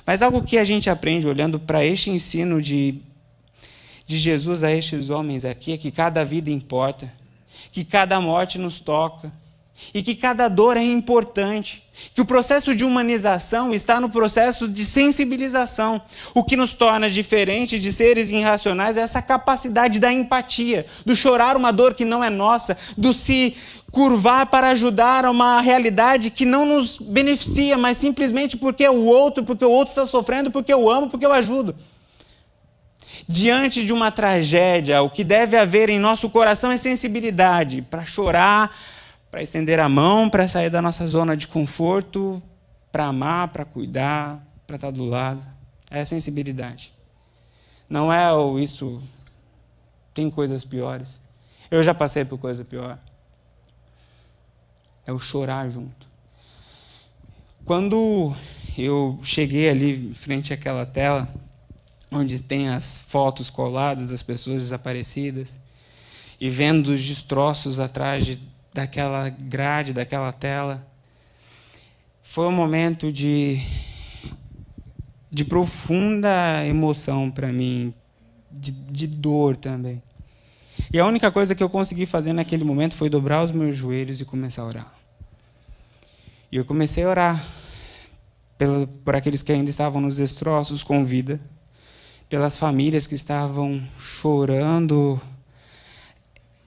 [0.07, 3.00] Mas algo que a gente aprende olhando para este ensino de,
[4.07, 7.11] de Jesus a estes homens aqui é que cada vida importa,
[7.72, 9.33] que cada morte nos toca
[9.92, 11.82] e que cada dor é importante,
[12.12, 16.02] que o processo de humanização está no processo de sensibilização.
[16.34, 21.56] O que nos torna diferentes de seres irracionais é essa capacidade da empatia, do chorar
[21.56, 23.54] uma dor que não é nossa, do se
[23.90, 29.04] curvar para ajudar a uma realidade que não nos beneficia, mas simplesmente porque é o
[29.04, 31.76] outro, porque o outro está sofrendo, porque eu amo, porque eu ajudo.
[33.28, 38.76] Diante de uma tragédia, o que deve haver em nosso coração é sensibilidade para chorar,
[39.35, 42.40] para estender a mão, para sair da nossa zona de conforto,
[42.92, 45.44] para amar, para cuidar, para estar do lado.
[45.90, 46.94] É a sensibilidade.
[47.90, 49.03] Não é o isso.
[50.14, 51.20] Tem coisas piores.
[51.68, 52.97] Eu já passei por coisa pior.
[55.05, 56.07] É o chorar junto.
[57.64, 58.33] Quando
[58.79, 61.29] eu cheguei ali em frente àquela tela,
[62.09, 65.59] onde tem as fotos coladas das pessoas desaparecidas,
[66.40, 70.84] e vendo os destroços atrás de daquela grade, daquela tela.
[72.20, 73.62] Foi um momento de,
[75.30, 77.94] de profunda emoção para mim,
[78.50, 80.02] de, de dor também.
[80.92, 84.20] E a única coisa que eu consegui fazer naquele momento foi dobrar os meus joelhos
[84.20, 84.94] e começar a orar.
[86.50, 87.46] E eu comecei a orar
[88.58, 91.40] pela, por aqueles que ainda estavam nos destroços com vida,
[92.28, 95.20] pelas famílias que estavam chorando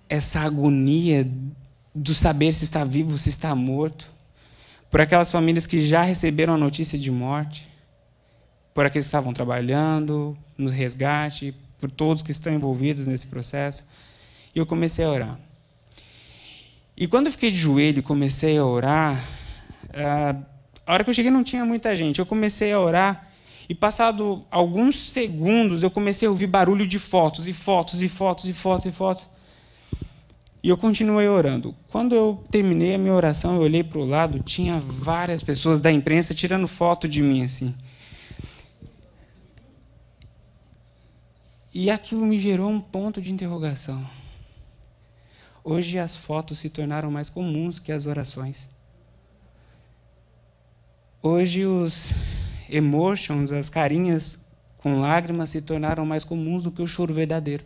[0.08, 1.30] essa agonia
[1.98, 4.08] do saber se está vivo, se está morto,
[4.90, 7.68] por aquelas famílias que já receberam a notícia de morte,
[8.74, 13.86] por aqueles que estavam trabalhando no resgate, por todos que estão envolvidos nesse processo.
[14.54, 15.40] E eu comecei a orar.
[16.96, 19.20] E quando eu fiquei de joelho e comecei a orar,
[20.86, 22.20] a hora que eu cheguei não tinha muita gente.
[22.20, 23.28] Eu comecei a orar
[23.68, 28.46] e passado alguns segundos eu comecei a ouvir barulho de fotos e fotos e fotos
[28.46, 29.24] e fotos e fotos.
[29.24, 29.37] E
[30.64, 31.76] eu continuei orando.
[31.90, 35.92] Quando eu terminei a minha oração, eu olhei para o lado, tinha várias pessoas da
[35.92, 37.74] imprensa tirando foto de mim assim.
[41.74, 44.04] E aquilo me gerou um ponto de interrogação.
[45.64, 48.70] Hoje as fotos se tornaram mais comuns que as orações.
[51.22, 52.14] Hoje os
[52.70, 54.46] emotions, as carinhas
[54.78, 57.64] com lágrimas se tornaram mais comuns do que o choro verdadeiro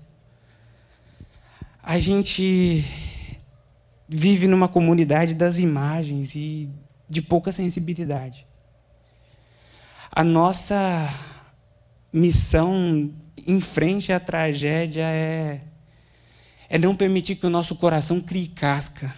[1.83, 2.85] a gente
[4.07, 6.69] vive numa comunidade das imagens e
[7.09, 8.45] de pouca sensibilidade.
[10.11, 11.09] A nossa
[12.11, 13.13] missão
[13.47, 15.61] em frente à tragédia é,
[16.69, 19.13] é não permitir que o nosso coração crie casca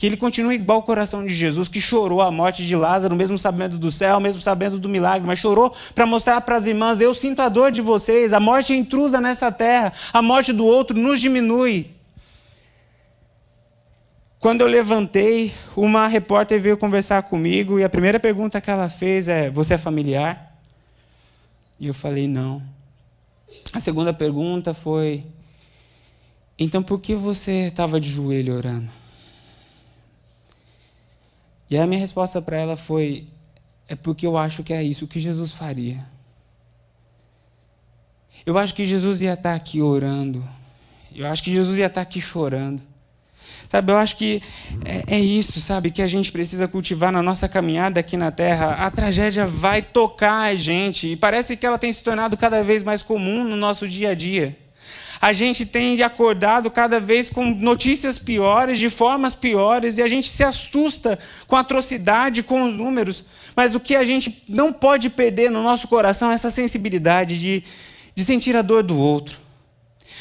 [0.00, 3.36] que ele continue igual o coração de Jesus, que chorou a morte de Lázaro, mesmo
[3.36, 7.12] sabendo do céu, mesmo sabendo do milagre, mas chorou para mostrar para as irmãs: eu
[7.12, 10.98] sinto a dor de vocês, a morte é intrusa nessa terra, a morte do outro
[10.98, 11.90] nos diminui.
[14.38, 19.28] Quando eu levantei, uma repórter veio conversar comigo e a primeira pergunta que ela fez
[19.28, 20.58] é: Você é familiar?
[21.78, 22.62] E eu falei: Não.
[23.70, 25.26] A segunda pergunta foi:
[26.58, 28.99] Então por que você estava de joelho orando?
[31.70, 33.26] E a minha resposta para ela foi:
[33.88, 36.04] é porque eu acho que é isso que Jesus faria.
[38.44, 40.44] Eu acho que Jesus ia estar aqui orando.
[41.14, 42.82] Eu acho que Jesus ia estar aqui chorando.
[43.68, 44.42] Sabe, eu acho que
[44.84, 48.72] é, é, isso, sabe, que a gente precisa cultivar na nossa caminhada aqui na Terra.
[48.72, 52.82] A tragédia vai tocar a gente e parece que ela tem se tornado cada vez
[52.82, 54.56] mais comum no nosso dia a dia
[55.20, 60.28] a gente tem acordado cada vez com notícias piores, de formas piores, e a gente
[60.28, 63.22] se assusta com a atrocidade, com os números.
[63.54, 67.62] Mas o que a gente não pode perder no nosso coração é essa sensibilidade de,
[68.14, 69.38] de sentir a dor do outro.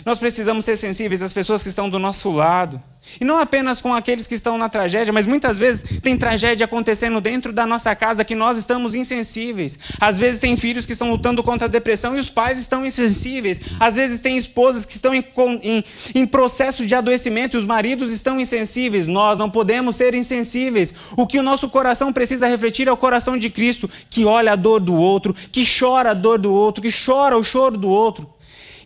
[0.06, 2.82] Nós precisamos ser sensíveis às pessoas que estão do nosso lado.
[3.20, 7.20] E não apenas com aqueles que estão na tragédia, mas muitas vezes tem tragédia acontecendo
[7.20, 9.80] dentro da nossa casa que nós estamos insensíveis.
[10.00, 13.60] Às vezes tem filhos que estão lutando contra a depressão e os pais estão insensíveis.
[13.80, 15.24] Às vezes tem esposas que estão em,
[15.62, 19.08] em, em processo de adoecimento e os maridos estão insensíveis.
[19.08, 20.94] Nós não podemos ser insensíveis.
[21.18, 24.56] O que o nosso coração precisa refletir é o coração de Cristo, que olha a
[24.56, 28.30] dor do outro, que chora a dor do outro, que chora o choro do outro.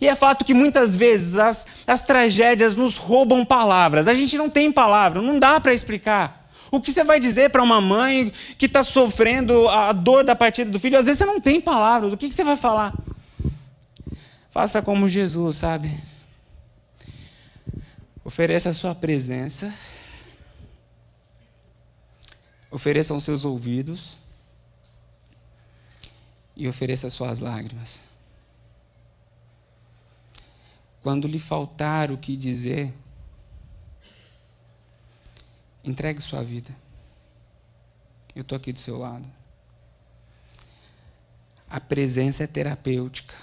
[0.04, 4.06] E é fato que muitas vezes as, as tragédias nos roubam palavras.
[4.06, 6.52] A gente não tem palavra, não dá para explicar.
[6.70, 10.70] O que você vai dizer para uma mãe que está sofrendo a dor da partida
[10.70, 11.00] do filho?
[11.00, 12.12] Às vezes você não tem palavras.
[12.12, 12.94] O que, que você vai falar?
[14.52, 15.98] Faça como Jesus, sabe?
[18.26, 19.74] Ofereça a sua presença.
[22.70, 24.18] Ofereçam seus ouvidos.
[26.58, 28.02] E ofereça as suas lágrimas.
[31.04, 32.94] Quando lhe faltar o que dizer,
[35.84, 36.74] entregue sua vida.
[38.34, 39.30] Eu estou aqui do seu lado.
[41.70, 43.36] A presença é terapêutica.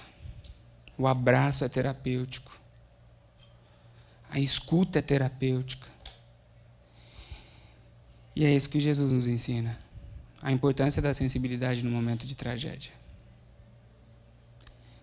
[0.97, 2.59] O abraço é terapêutico.
[4.29, 5.87] A escuta é terapêutica.
[8.35, 9.77] E é isso que Jesus nos ensina.
[10.41, 13.00] A importância da sensibilidade no momento de tragédia.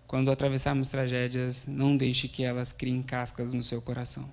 [0.09, 4.27] Quando atravessarmos tragédias, não deixe que elas criem cascas no seu coração.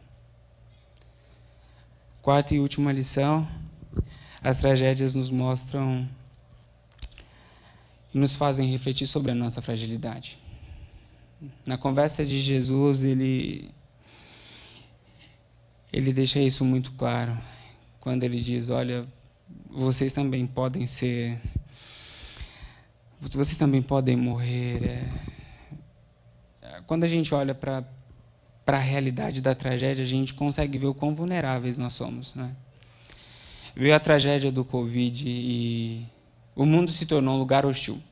[2.23, 3.47] Quarta e última lição:
[4.43, 6.09] as tragédias nos mostram
[8.15, 10.39] e nos fazem refletir sobre a nossa fragilidade.
[11.67, 13.71] Na conversa de Jesus, ele
[15.93, 17.39] ele deixa isso muito claro
[18.01, 19.07] quando ele diz: "Olha,
[19.69, 21.39] vocês também podem ser
[23.21, 24.83] vocês também podem morrer.
[24.83, 25.36] É,
[26.87, 27.85] quando a gente olha para
[28.67, 32.35] a realidade da tragédia, a gente consegue ver o quão vulneráveis nós somos.
[32.35, 32.51] Né?
[33.75, 36.07] Veio a tragédia do Covid e
[36.55, 38.03] o mundo se tornou um lugar hostil.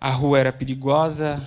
[0.00, 1.46] A rua era perigosa,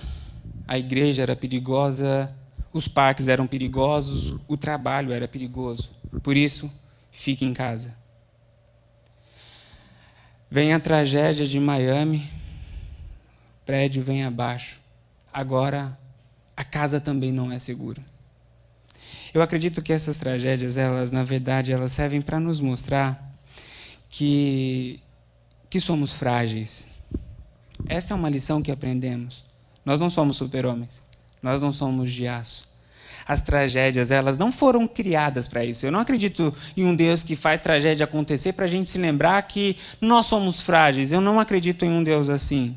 [0.66, 2.34] a igreja era perigosa,
[2.72, 5.90] os parques eram perigosos, o trabalho era perigoso.
[6.22, 6.70] Por isso,
[7.10, 7.94] fique em casa.
[10.50, 12.28] Vem a tragédia de Miami,
[13.64, 14.79] prédio vem abaixo.
[15.32, 15.98] Agora
[16.56, 18.02] a casa também não é segura.
[19.32, 23.32] Eu acredito que essas tragédias, elas, na verdade, elas servem para nos mostrar
[24.08, 25.00] que,
[25.68, 26.88] que somos frágeis.
[27.86, 29.44] Essa é uma lição que aprendemos.
[29.84, 31.02] Nós não somos super-homens.
[31.42, 32.68] Nós não somos de aço.
[33.26, 35.86] As tragédias, elas não foram criadas para isso.
[35.86, 39.40] Eu não acredito em um Deus que faz tragédia acontecer para a gente se lembrar
[39.42, 41.12] que nós somos frágeis.
[41.12, 42.76] Eu não acredito em um Deus assim.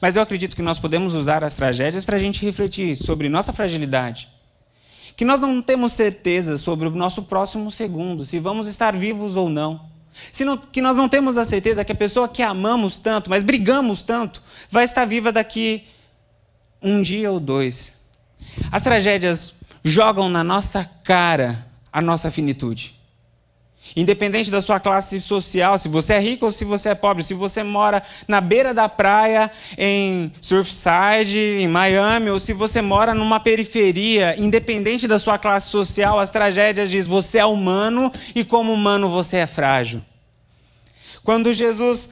[0.00, 3.52] Mas eu acredito que nós podemos usar as tragédias para a gente refletir sobre nossa
[3.52, 4.28] fragilidade.
[5.16, 9.48] Que nós não temos certeza sobre o nosso próximo segundo, se vamos estar vivos ou
[9.48, 9.80] não.
[10.70, 14.42] Que nós não temos a certeza que a pessoa que amamos tanto, mas brigamos tanto,
[14.70, 15.84] vai estar viva daqui
[16.80, 17.92] um dia ou dois.
[18.70, 19.54] As tragédias
[19.84, 23.01] jogam na nossa cara a nossa finitude.
[23.94, 27.34] Independente da sua classe social, se você é rico ou se você é pobre, se
[27.34, 33.38] você mora na beira da praia em Surfside, em Miami, ou se você mora numa
[33.38, 39.10] periferia, independente da sua classe social, as tragédias diz você é humano e como humano
[39.10, 40.00] você é frágil.
[41.22, 42.08] Quando Jesus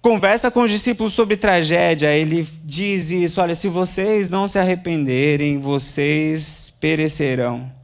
[0.00, 5.58] conversa com os discípulos sobre tragédia, ele diz isso: olha, se vocês não se arrependerem,
[5.58, 7.79] vocês perecerão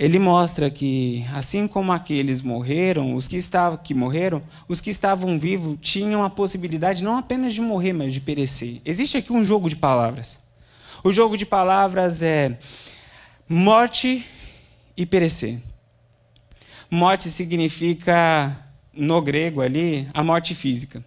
[0.00, 5.38] ele mostra que, assim como aqueles morreram, os que estavam que morreram, os que estavam
[5.38, 8.80] vivos tinham a possibilidade não apenas de morrer, mas de perecer.
[8.82, 10.38] Existe aqui um jogo de palavras.
[11.04, 12.58] O jogo de palavras é
[13.46, 14.24] morte
[14.96, 15.58] e perecer.
[16.90, 18.56] Morte significa,
[18.94, 21.04] no grego ali, a morte física.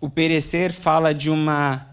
[0.00, 1.86] O perecer fala de uma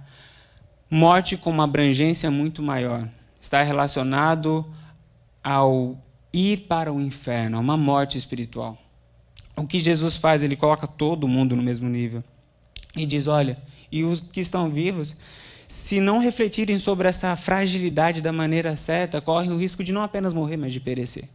[0.89, 3.07] morte com uma abrangência muito maior.
[3.39, 4.65] Está relacionado
[5.49, 5.97] ao
[6.31, 8.77] ir para o inferno, a uma morte espiritual.
[9.55, 10.43] O que Jesus faz?
[10.43, 12.23] Ele coloca todo mundo no mesmo nível.
[12.95, 13.57] E diz: olha,
[13.91, 15.15] e os que estão vivos,
[15.67, 20.33] se não refletirem sobre essa fragilidade da maneira certa, correm o risco de não apenas
[20.33, 21.27] morrer, mas de perecer.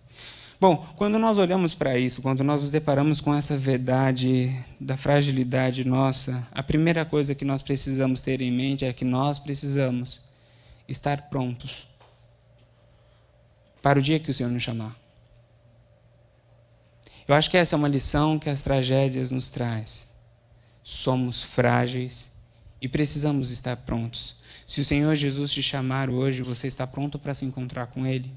[0.61, 5.85] Bom, quando nós olhamos para isso, quando nós nos deparamos com essa verdade da fragilidade
[5.85, 10.21] nossa, a primeira coisa que nós precisamos ter em mente é que nós precisamos
[10.89, 11.93] estar prontos
[13.85, 14.97] para o dia que o Senhor nos chamar.
[17.29, 20.09] Eu acho que essa é uma lição que as tragédias nos traz.
[20.83, 22.33] Somos frágeis
[22.81, 24.37] E precisamos estar prontos.
[24.67, 28.33] Se o Senhor Jesus te chamar hoje, você está pronto para se encontrar com Ele?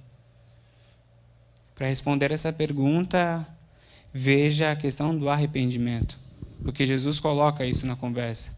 [1.75, 3.47] Para responder essa pergunta,
[4.13, 6.19] veja a questão do arrependimento,
[6.61, 8.57] porque Jesus coloca isso na conversa.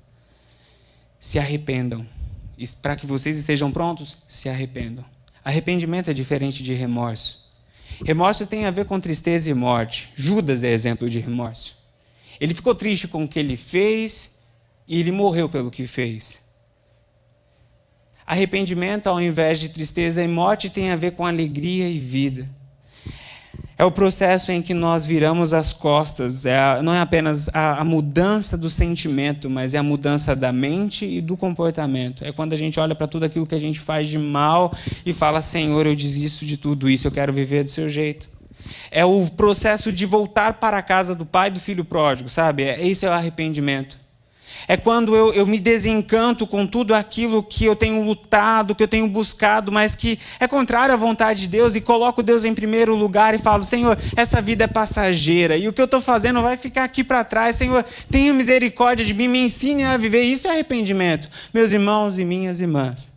[1.19, 2.03] Se arrependam.
[2.81, 5.05] Para que vocês estejam prontos, se arrependam.
[5.49, 7.43] Arrependimento é diferente de remorso.
[8.05, 10.13] Remorso tem a ver com tristeza e morte.
[10.15, 11.75] Judas é exemplo de remorso.
[12.39, 14.37] Ele ficou triste com o que ele fez
[14.87, 16.43] e ele morreu pelo que fez.
[18.27, 22.47] Arrependimento, ao invés de tristeza e morte, tem a ver com alegria e vida.
[23.79, 26.45] É o processo em que nós viramos as costas.
[26.45, 30.51] É a, não é apenas a, a, mudança do sentimento, mas é a mudança da
[30.51, 32.25] mente e do comportamento.
[32.25, 34.73] É quando a gente olha para tudo aquilo que a gente faz de mal
[35.05, 38.29] e fala: Senhor, eu desisto de tudo isso, eu quero viver do seu jeito.
[38.91, 42.63] É o processo de voltar para a casa do pai do filho pródigo, sabe?
[42.63, 43.97] É, esse é o arrependimento.
[44.67, 48.87] É quando eu, eu me desencanto com tudo aquilo que eu tenho lutado, que eu
[48.87, 52.95] tenho buscado, mas que é contrário à vontade de Deus, e coloco Deus em primeiro
[52.95, 56.57] lugar e falo: Senhor, essa vida é passageira, e o que eu estou fazendo vai
[56.57, 57.55] ficar aqui para trás.
[57.55, 60.23] Senhor, tenha misericórdia de mim, me ensine a viver.
[60.23, 61.29] Isso é arrependimento.
[61.53, 63.11] Meus irmãos e minhas irmãs.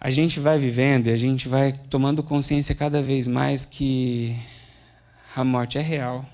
[0.00, 4.36] A gente vai vivendo e a gente vai tomando consciência cada vez mais que
[5.36, 6.26] a morte é real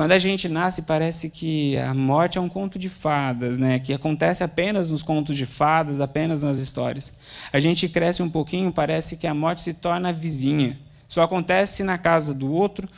[0.00, 3.78] quando a gente nasce, parece que a morte é um conto de fadas, né?
[3.78, 7.12] que acontece apenas nos contos de fadas, apenas nas histórias.
[7.52, 10.78] A gente cresce um pouquinho, parece que a morte se torna vizinha.
[11.06, 12.88] Só acontece na casa do outro,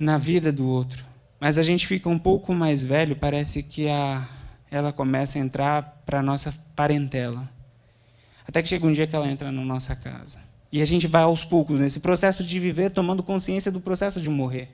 [0.00, 1.04] na vida do outro.
[1.38, 4.26] Mas a gente fica um pouco mais velho, parece que a,
[4.70, 7.46] ela começa a entrar para a nossa parentela.
[8.46, 10.38] Até que chega um dia que ela entra na nossa casa.
[10.72, 14.30] E a gente vai aos poucos nesse processo de viver, tomando consciência do processo de
[14.30, 14.70] morrer.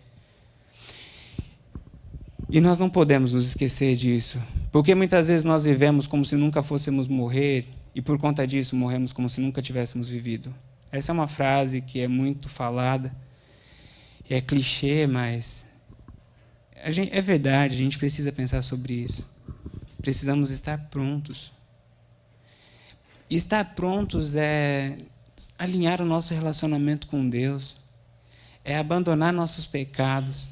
[2.49, 4.41] E nós não podemos nos esquecer disso,
[4.71, 9.13] porque muitas vezes nós vivemos como se nunca fôssemos morrer e por conta disso morremos
[9.13, 10.55] como se nunca tivéssemos vivido.
[10.93, 13.15] Essa é uma frase que é muito falada,
[14.29, 15.67] é clichê, mas
[16.91, 19.29] gente, é verdade, a gente precisa pensar sobre isso.
[20.01, 21.51] Precisamos estar prontos.
[23.31, 24.99] Estar prontos é
[25.59, 27.77] alinhar o nosso relacionamento com Deus,
[28.65, 30.51] é abandonar nossos pecados,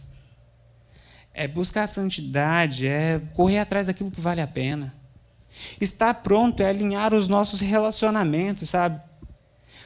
[1.34, 4.94] é buscar a santidade, é correr atrás daquilo que vale a pena.
[5.80, 9.00] Estar pronto é alinhar os nossos relacionamentos, sabe?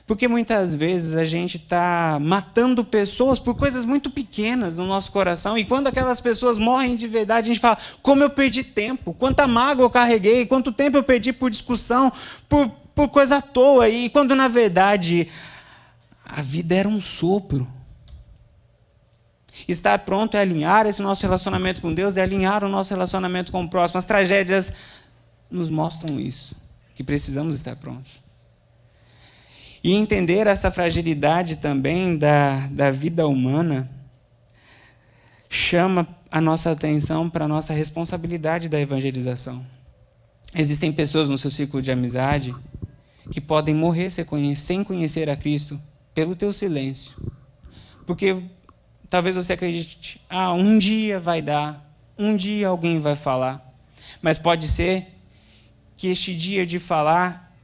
[0.07, 5.59] Porque muitas vezes a gente está matando pessoas por coisas muito pequenas no nosso coração,
[5.59, 9.49] e quando aquelas pessoas morrem de verdade, a gente fala: como eu perdi tempo, quanta
[9.49, 12.13] mágoa eu carreguei, quanto tempo eu perdi por discussão,
[12.49, 15.27] por, por coisa à toa, e quando na verdade
[16.25, 17.76] a vida era um sopro.
[19.67, 23.65] Estar pronto é alinhar esse nosso relacionamento com Deus, é alinhar o nosso relacionamento com
[23.65, 23.99] o próximo.
[23.99, 24.73] As tragédias
[25.51, 26.57] nos mostram isso,
[26.95, 28.21] que precisamos estar prontos.
[29.83, 33.89] E entender essa fragilidade também da, da vida humana
[35.49, 39.65] chama a nossa atenção para a nossa responsabilidade da evangelização.
[40.55, 42.55] Existem pessoas no seu círculo de amizade
[43.31, 45.81] que podem morrer sem conhecer a Cristo
[46.15, 47.17] pelo teu silêncio.
[48.07, 48.43] Porque
[49.09, 51.85] Talvez você acredite, ah, um dia vai dar,
[52.19, 53.63] um dia alguém vai falar.
[54.21, 55.07] Mas pode ser
[55.97, 57.57] que este dia de falar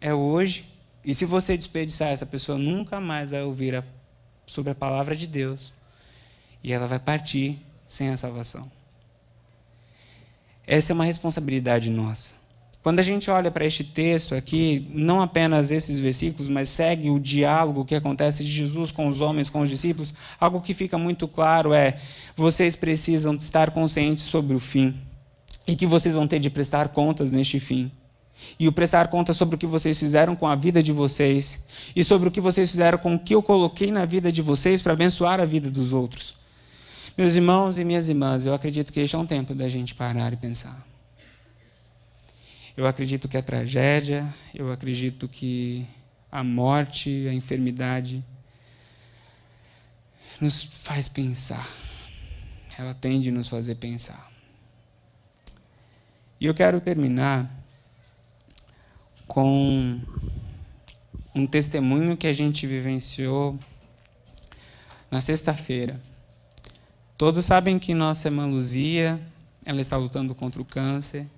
[0.00, 0.68] é hoje,
[1.04, 3.84] e se você desperdiçar, essa pessoa nunca mais vai ouvir a,
[4.46, 5.72] sobre a palavra de Deus,
[6.62, 8.70] e ela vai partir sem a salvação.
[10.66, 12.41] Essa é uma responsabilidade nossa.
[12.82, 17.20] Quando a gente olha para este texto aqui, não apenas esses versículos, mas segue o
[17.20, 21.28] diálogo que acontece de Jesus com os homens, com os discípulos, algo que fica muito
[21.28, 21.96] claro é:
[22.34, 24.96] vocês precisam estar conscientes sobre o fim
[25.64, 27.90] e que vocês vão ter de prestar contas neste fim.
[28.58, 31.62] E o prestar contas sobre o que vocês fizeram com a vida de vocês
[31.94, 34.82] e sobre o que vocês fizeram com o que eu coloquei na vida de vocês
[34.82, 36.34] para abençoar a vida dos outros.
[37.16, 40.32] Meus irmãos e minhas irmãs, eu acredito que este é um tempo da gente parar
[40.32, 40.91] e pensar.
[42.74, 45.86] Eu acredito que a tragédia, eu acredito que
[46.30, 48.24] a morte, a enfermidade,
[50.40, 51.68] nos faz pensar.
[52.78, 54.32] Ela tende a nos fazer pensar.
[56.40, 57.50] E eu quero terminar
[59.26, 60.00] com
[61.34, 63.58] um testemunho que a gente vivenciou
[65.10, 66.00] na sexta-feira.
[67.18, 69.20] Todos sabem que nossa irmã Luzia,
[69.62, 71.28] ela está lutando contra o câncer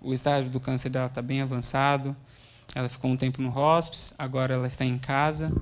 [0.00, 2.16] o estágio do câncer dela está bem avançado.
[2.74, 5.52] Ela ficou um tempo no hospice, agora ela está em casa.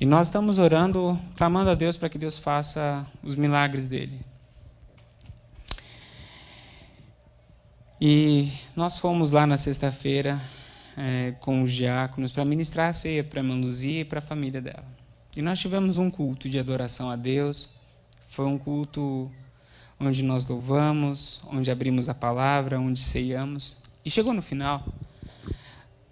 [0.00, 4.20] E nós estamos orando, clamando a Deus para que Deus faça os milagres dele.
[8.00, 10.40] E nós fomos lá na sexta-feira
[10.96, 14.60] é, com os diáconos para ministrar a ceia para a Luzia e para a família
[14.60, 14.86] dela.
[15.36, 17.70] E nós tivemos um culto de adoração a Deus.
[18.28, 19.30] Foi um culto
[20.00, 23.76] onde nós louvamos, onde abrimos a palavra, onde ceiamos.
[24.04, 24.84] E chegou no final,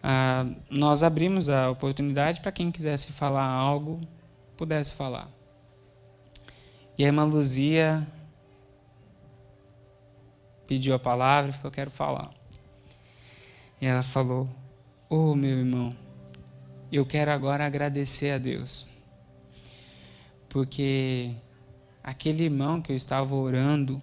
[0.03, 4.01] ah, nós abrimos a oportunidade para quem quisesse falar algo,
[4.57, 5.29] pudesse falar.
[6.99, 8.07] E a irmã Luzia
[10.67, 12.31] pediu a palavra e falou: Quero falar.
[13.81, 14.49] E ela falou:
[15.09, 15.95] Oh, meu irmão,
[16.91, 18.87] eu quero agora agradecer a Deus,
[20.49, 21.35] porque
[22.07, 24.01] aquele irmão que eu estava orando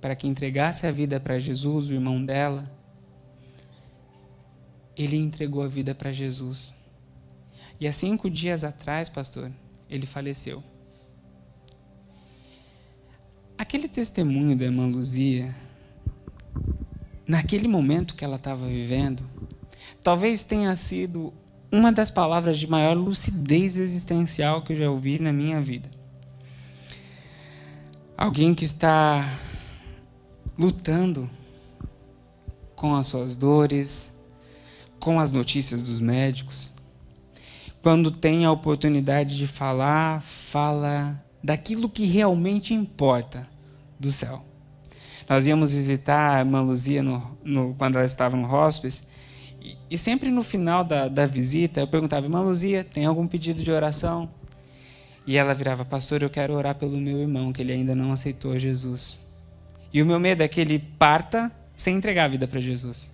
[0.00, 2.70] para que entregasse a vida para Jesus, o irmão dela,
[4.96, 6.72] ele entregou a vida para Jesus.
[7.80, 9.50] E há cinco dias atrás, pastor,
[9.90, 10.62] ele faleceu.
[13.58, 15.54] Aquele testemunho da irmã Luzia,
[17.26, 19.28] naquele momento que ela estava vivendo,
[20.00, 21.34] talvez tenha sido
[21.72, 25.99] uma das palavras de maior lucidez existencial que eu já ouvi na minha vida.
[28.20, 29.26] Alguém que está
[30.58, 31.26] lutando
[32.76, 34.14] com as suas dores,
[34.98, 36.70] com as notícias dos médicos.
[37.80, 43.48] Quando tem a oportunidade de falar, fala daquilo que realmente importa
[43.98, 44.44] do céu.
[45.26, 49.04] Nós íamos visitar a irmã Luzia no, no, quando ela estava no hospice,
[49.62, 53.62] e, e sempre no final da, da visita eu perguntava, irmã Luzia, tem algum pedido
[53.62, 54.28] de oração?
[55.30, 58.58] E ela virava, pastor, eu quero orar pelo meu irmão, que ele ainda não aceitou
[58.58, 59.20] Jesus.
[59.92, 63.12] E o meu medo é que ele parta sem entregar a vida para Jesus.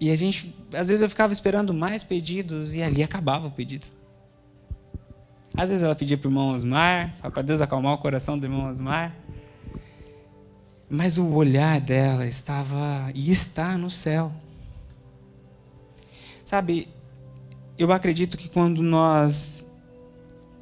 [0.00, 3.86] E a gente, às vezes eu ficava esperando mais pedidos e ali acabava o pedido.
[5.56, 8.68] Às vezes ela pedia para o irmão Osmar, para Deus acalmar o coração do irmão
[8.68, 9.14] Osmar.
[10.88, 14.32] Mas o olhar dela estava e está no céu.
[16.44, 16.88] Sabe,
[17.82, 19.66] eu acredito que quando nós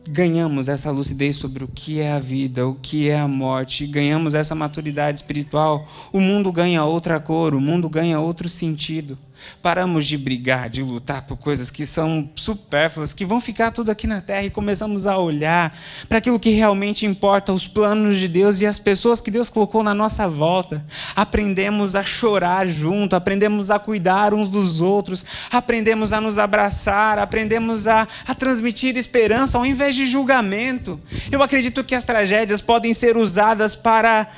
[0.09, 4.35] ganhamos essa lucidez sobre o que é a vida, o que é a morte, ganhamos
[4.35, 9.19] essa maturidade espiritual, o mundo ganha outra cor, o mundo ganha outro sentido.
[9.63, 14.07] Paramos de brigar, de lutar por coisas que são supérfluas, que vão ficar tudo aqui
[14.07, 15.77] na terra e começamos a olhar
[16.09, 19.83] para aquilo que realmente importa, os planos de Deus e as pessoas que Deus colocou
[19.83, 20.85] na nossa volta.
[21.15, 27.87] Aprendemos a chorar junto, aprendemos a cuidar uns dos outros, aprendemos a nos abraçar, aprendemos
[27.87, 31.01] a, a transmitir esperança ao invés de julgamento.
[31.31, 34.29] Eu acredito que as tragédias podem ser usadas para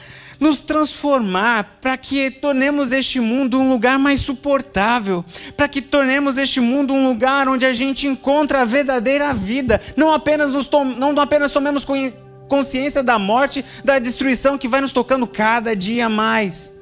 [0.40, 5.22] nos transformar, para que tornemos este mundo um lugar mais suportável,
[5.54, 10.12] para que tornemos este mundo um lugar onde a gente encontra a verdadeira vida, não
[10.12, 11.86] apenas, nos não apenas tomemos
[12.48, 16.79] consciência da morte, da destruição que vai nos tocando cada dia mais.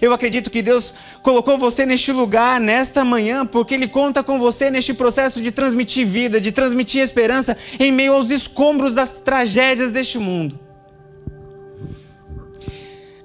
[0.00, 4.70] Eu acredito que Deus colocou você neste lugar, nesta manhã, porque Ele conta com você
[4.70, 10.18] neste processo de transmitir vida, de transmitir esperança em meio aos escombros das tragédias deste
[10.18, 10.64] mundo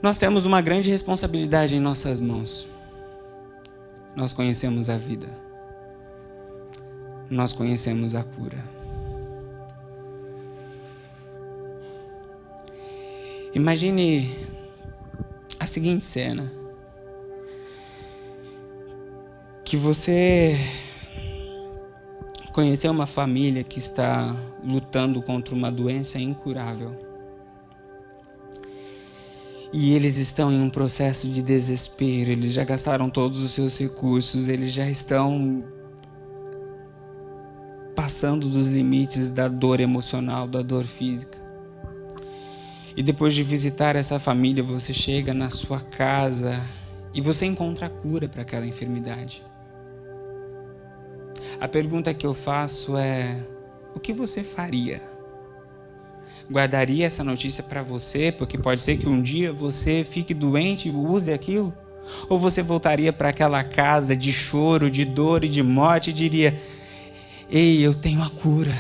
[0.01, 2.67] nós temos uma grande responsabilidade em nossas mãos.
[4.15, 5.28] Nós conhecemos a vida.
[7.30, 8.57] Nós conhecemos a cura.
[13.53, 14.34] Imagine
[15.59, 16.51] a seguinte cena:
[19.70, 20.57] que você
[22.51, 26.95] conheceu uma família que está lutando contra uma doença incurável
[29.72, 34.47] e eles estão em um processo de desespero, eles já gastaram todos os seus recursos,
[34.47, 35.63] eles já estão
[37.95, 41.38] passando dos limites da dor emocional, da dor física.
[42.97, 46.59] E depois de visitar essa família, você chega na sua casa
[47.13, 49.43] e você encontra a cura para aquela enfermidade.
[51.60, 53.38] A pergunta que eu faço é:
[53.95, 55.01] o que você faria?
[56.51, 60.91] guardaria essa notícia para você, porque pode ser que um dia você fique doente e
[60.91, 61.74] use aquilo?
[62.28, 66.60] Ou você voltaria para aquela casa de choro, de dor e de morte e diria:
[67.49, 68.76] Ei, eu tenho a cura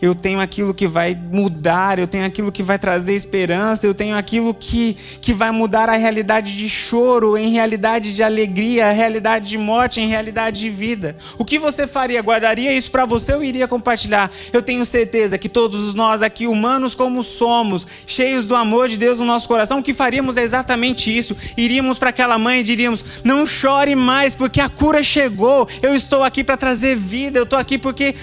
[0.00, 4.16] eu tenho aquilo que vai mudar, eu tenho aquilo que vai trazer esperança, eu tenho
[4.16, 9.48] aquilo que, que vai mudar a realidade de choro em realidade de alegria, a realidade
[9.48, 11.16] de morte em realidade de vida.
[11.36, 12.22] O que você faria?
[12.22, 14.30] Guardaria isso para você ou iria compartilhar?
[14.52, 19.18] Eu tenho certeza que todos nós aqui, humanos como somos, cheios do amor de Deus
[19.18, 21.36] no nosso coração, o que faríamos é exatamente isso.
[21.56, 25.68] Iríamos para aquela mãe e diríamos: Não chore mais, porque a cura chegou.
[25.82, 28.14] Eu estou aqui para trazer vida, eu estou aqui porque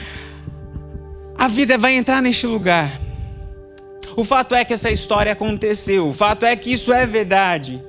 [1.38, 2.92] a vida vai entrar neste lugar.
[4.16, 6.08] O fato é que essa história aconteceu.
[6.08, 7.84] O fato é que isso é verdade.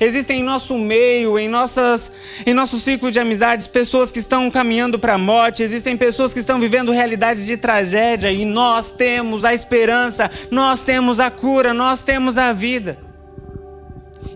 [0.00, 2.12] Existem em nosso meio, em, nossas,
[2.46, 6.38] em nosso ciclo de amizades, pessoas que estão caminhando para a morte, existem pessoas que
[6.38, 12.02] estão vivendo realidades de tragédia e nós temos a esperança, nós temos a cura, nós
[12.02, 12.98] temos a vida.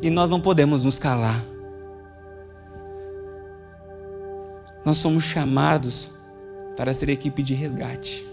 [0.01, 1.45] E nós não podemos nos calar.
[4.85, 6.11] Nós somos chamados
[6.77, 8.32] para ser equipe de resgate.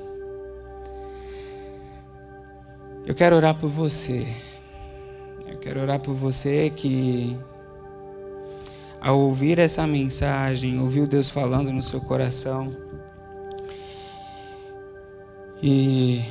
[3.09, 4.27] Eu quero orar por você.
[5.47, 7.35] Eu quero orar por você que,
[9.01, 12.69] ao ouvir essa mensagem, ouviu Deus falando no seu coração
[15.59, 16.21] e,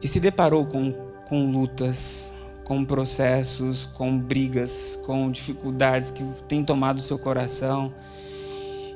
[0.00, 0.92] e se deparou com,
[1.28, 7.92] com lutas, com processos, com brigas, com dificuldades que têm tomado o seu coração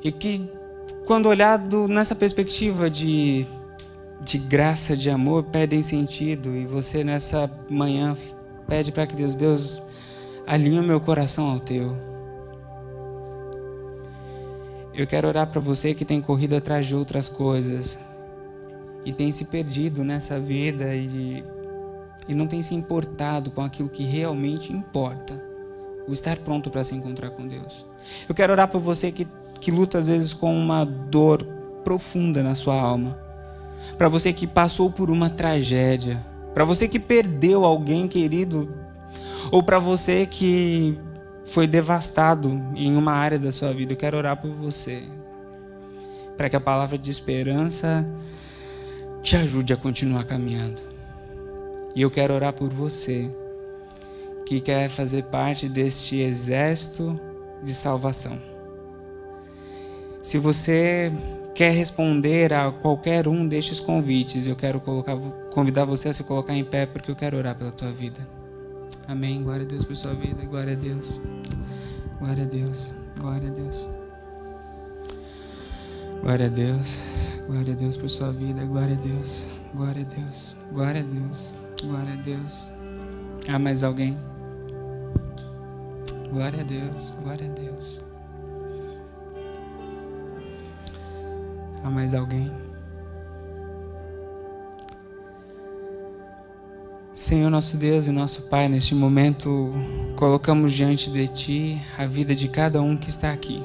[0.01, 0.49] e que,
[1.05, 3.45] quando olhado nessa perspectiva de,
[4.21, 6.55] de graça, de amor, perdem sentido.
[6.55, 8.15] E você, nessa manhã,
[8.67, 9.81] pede para que Deus, Deus,
[10.45, 11.95] alinhe o meu coração ao teu.
[14.93, 17.99] Eu quero orar para você que tem corrido atrás de outras coisas
[19.05, 21.43] e tem se perdido nessa vida e,
[22.27, 25.39] e não tem se importado com aquilo que realmente importa
[26.07, 27.85] o estar pronto para se encontrar com Deus.
[28.27, 29.27] Eu quero orar por você que
[29.59, 31.43] que luta às vezes com uma dor
[31.83, 33.17] profunda na sua alma.
[33.95, 36.19] Para você que passou por uma tragédia,
[36.53, 38.73] para você que perdeu alguém querido,
[39.51, 40.97] ou para você que
[41.45, 45.03] foi devastado em uma área da sua vida, eu quero orar por você.
[46.35, 48.05] Para que a palavra de esperança
[49.23, 50.81] te ajude a continuar caminhando.
[51.95, 53.29] E eu quero orar por você
[54.45, 57.19] que quer fazer parte deste exército
[57.63, 58.39] de salvação.
[60.21, 61.11] Se você
[61.57, 65.17] quer responder a qualquer um destes convites, eu quero colocar,
[65.51, 68.19] convidar você a se colocar em pé porque eu quero orar pela tua vida.
[69.07, 69.41] Amém.
[69.41, 70.45] Glória a Deus por sua vida.
[70.45, 71.19] Glória a Deus.
[72.19, 72.93] Glória a Deus.
[73.19, 73.87] Glória a Deus.
[76.21, 77.01] Glória a Deus.
[77.47, 78.63] Glória a Deus por sua vida.
[78.63, 79.47] Glória a Deus.
[79.73, 80.55] Glória a Deus.
[80.71, 81.51] Glória a Deus.
[81.81, 82.71] Glória a Deus.
[83.47, 84.15] Há mais alguém?
[86.31, 87.15] Glória a Deus.
[87.23, 88.06] Glória a Deus.
[91.87, 92.51] Há mais alguém?
[97.13, 99.71] Senhor nosso Deus e nosso Pai, neste momento
[100.17, 103.63] colocamos diante de Ti a vida de cada um que está aqui.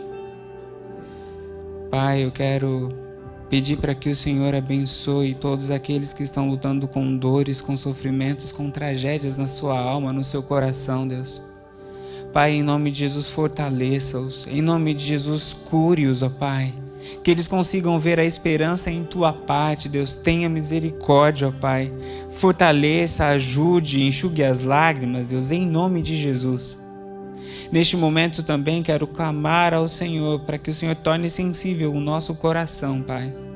[1.91, 2.91] Pai, eu quero
[3.51, 8.53] pedir para que o Senhor abençoe todos aqueles que estão lutando com dores, com sofrimentos,
[8.53, 11.43] com tragédias na sua alma, no seu coração, Deus.
[12.33, 14.47] Pai, em nome de Jesus, fortaleça-os.
[14.47, 16.73] Em nome de Jesus, cure-os, ó Pai
[17.23, 20.15] que eles consigam ver a esperança em tua parte, Deus.
[20.15, 21.93] Tenha misericórdia, ó Pai.
[22.31, 26.79] Fortaleça, ajude, enxugue as lágrimas, Deus, em nome de Jesus.
[27.71, 32.35] Neste momento também quero clamar ao Senhor para que o Senhor torne sensível o nosso
[32.35, 33.52] coração, Pai.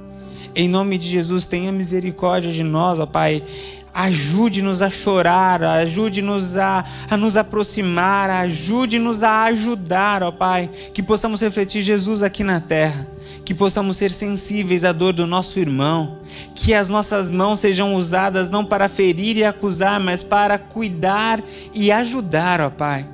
[0.59, 3.45] Em nome de Jesus, tenha misericórdia de nós, ó Pai.
[3.93, 11.43] Ajude-nos a chorar, ajude-nos a, a nos aproximar, ajude-nos a ajudar, ó Pai, que possamos
[11.43, 13.07] refletir Jesus aqui na terra,
[13.45, 16.21] que possamos ser sensíveis à dor do nosso irmão,
[16.55, 21.43] que as nossas mãos sejam usadas não para ferir e acusar, mas para cuidar
[21.75, 23.07] e ajudar, ó Pai.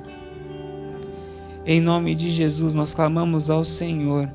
[1.65, 4.29] Em nome de Jesus, nós clamamos ao Senhor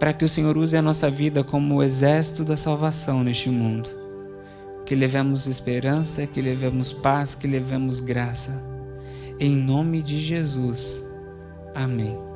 [0.00, 4.00] para que o Senhor use a nossa vida como o exército da salvação neste mundo
[4.90, 8.60] que levemos esperança, que levemos paz, que levemos graça.
[9.38, 11.04] Em nome de Jesus.
[11.72, 12.29] Amém.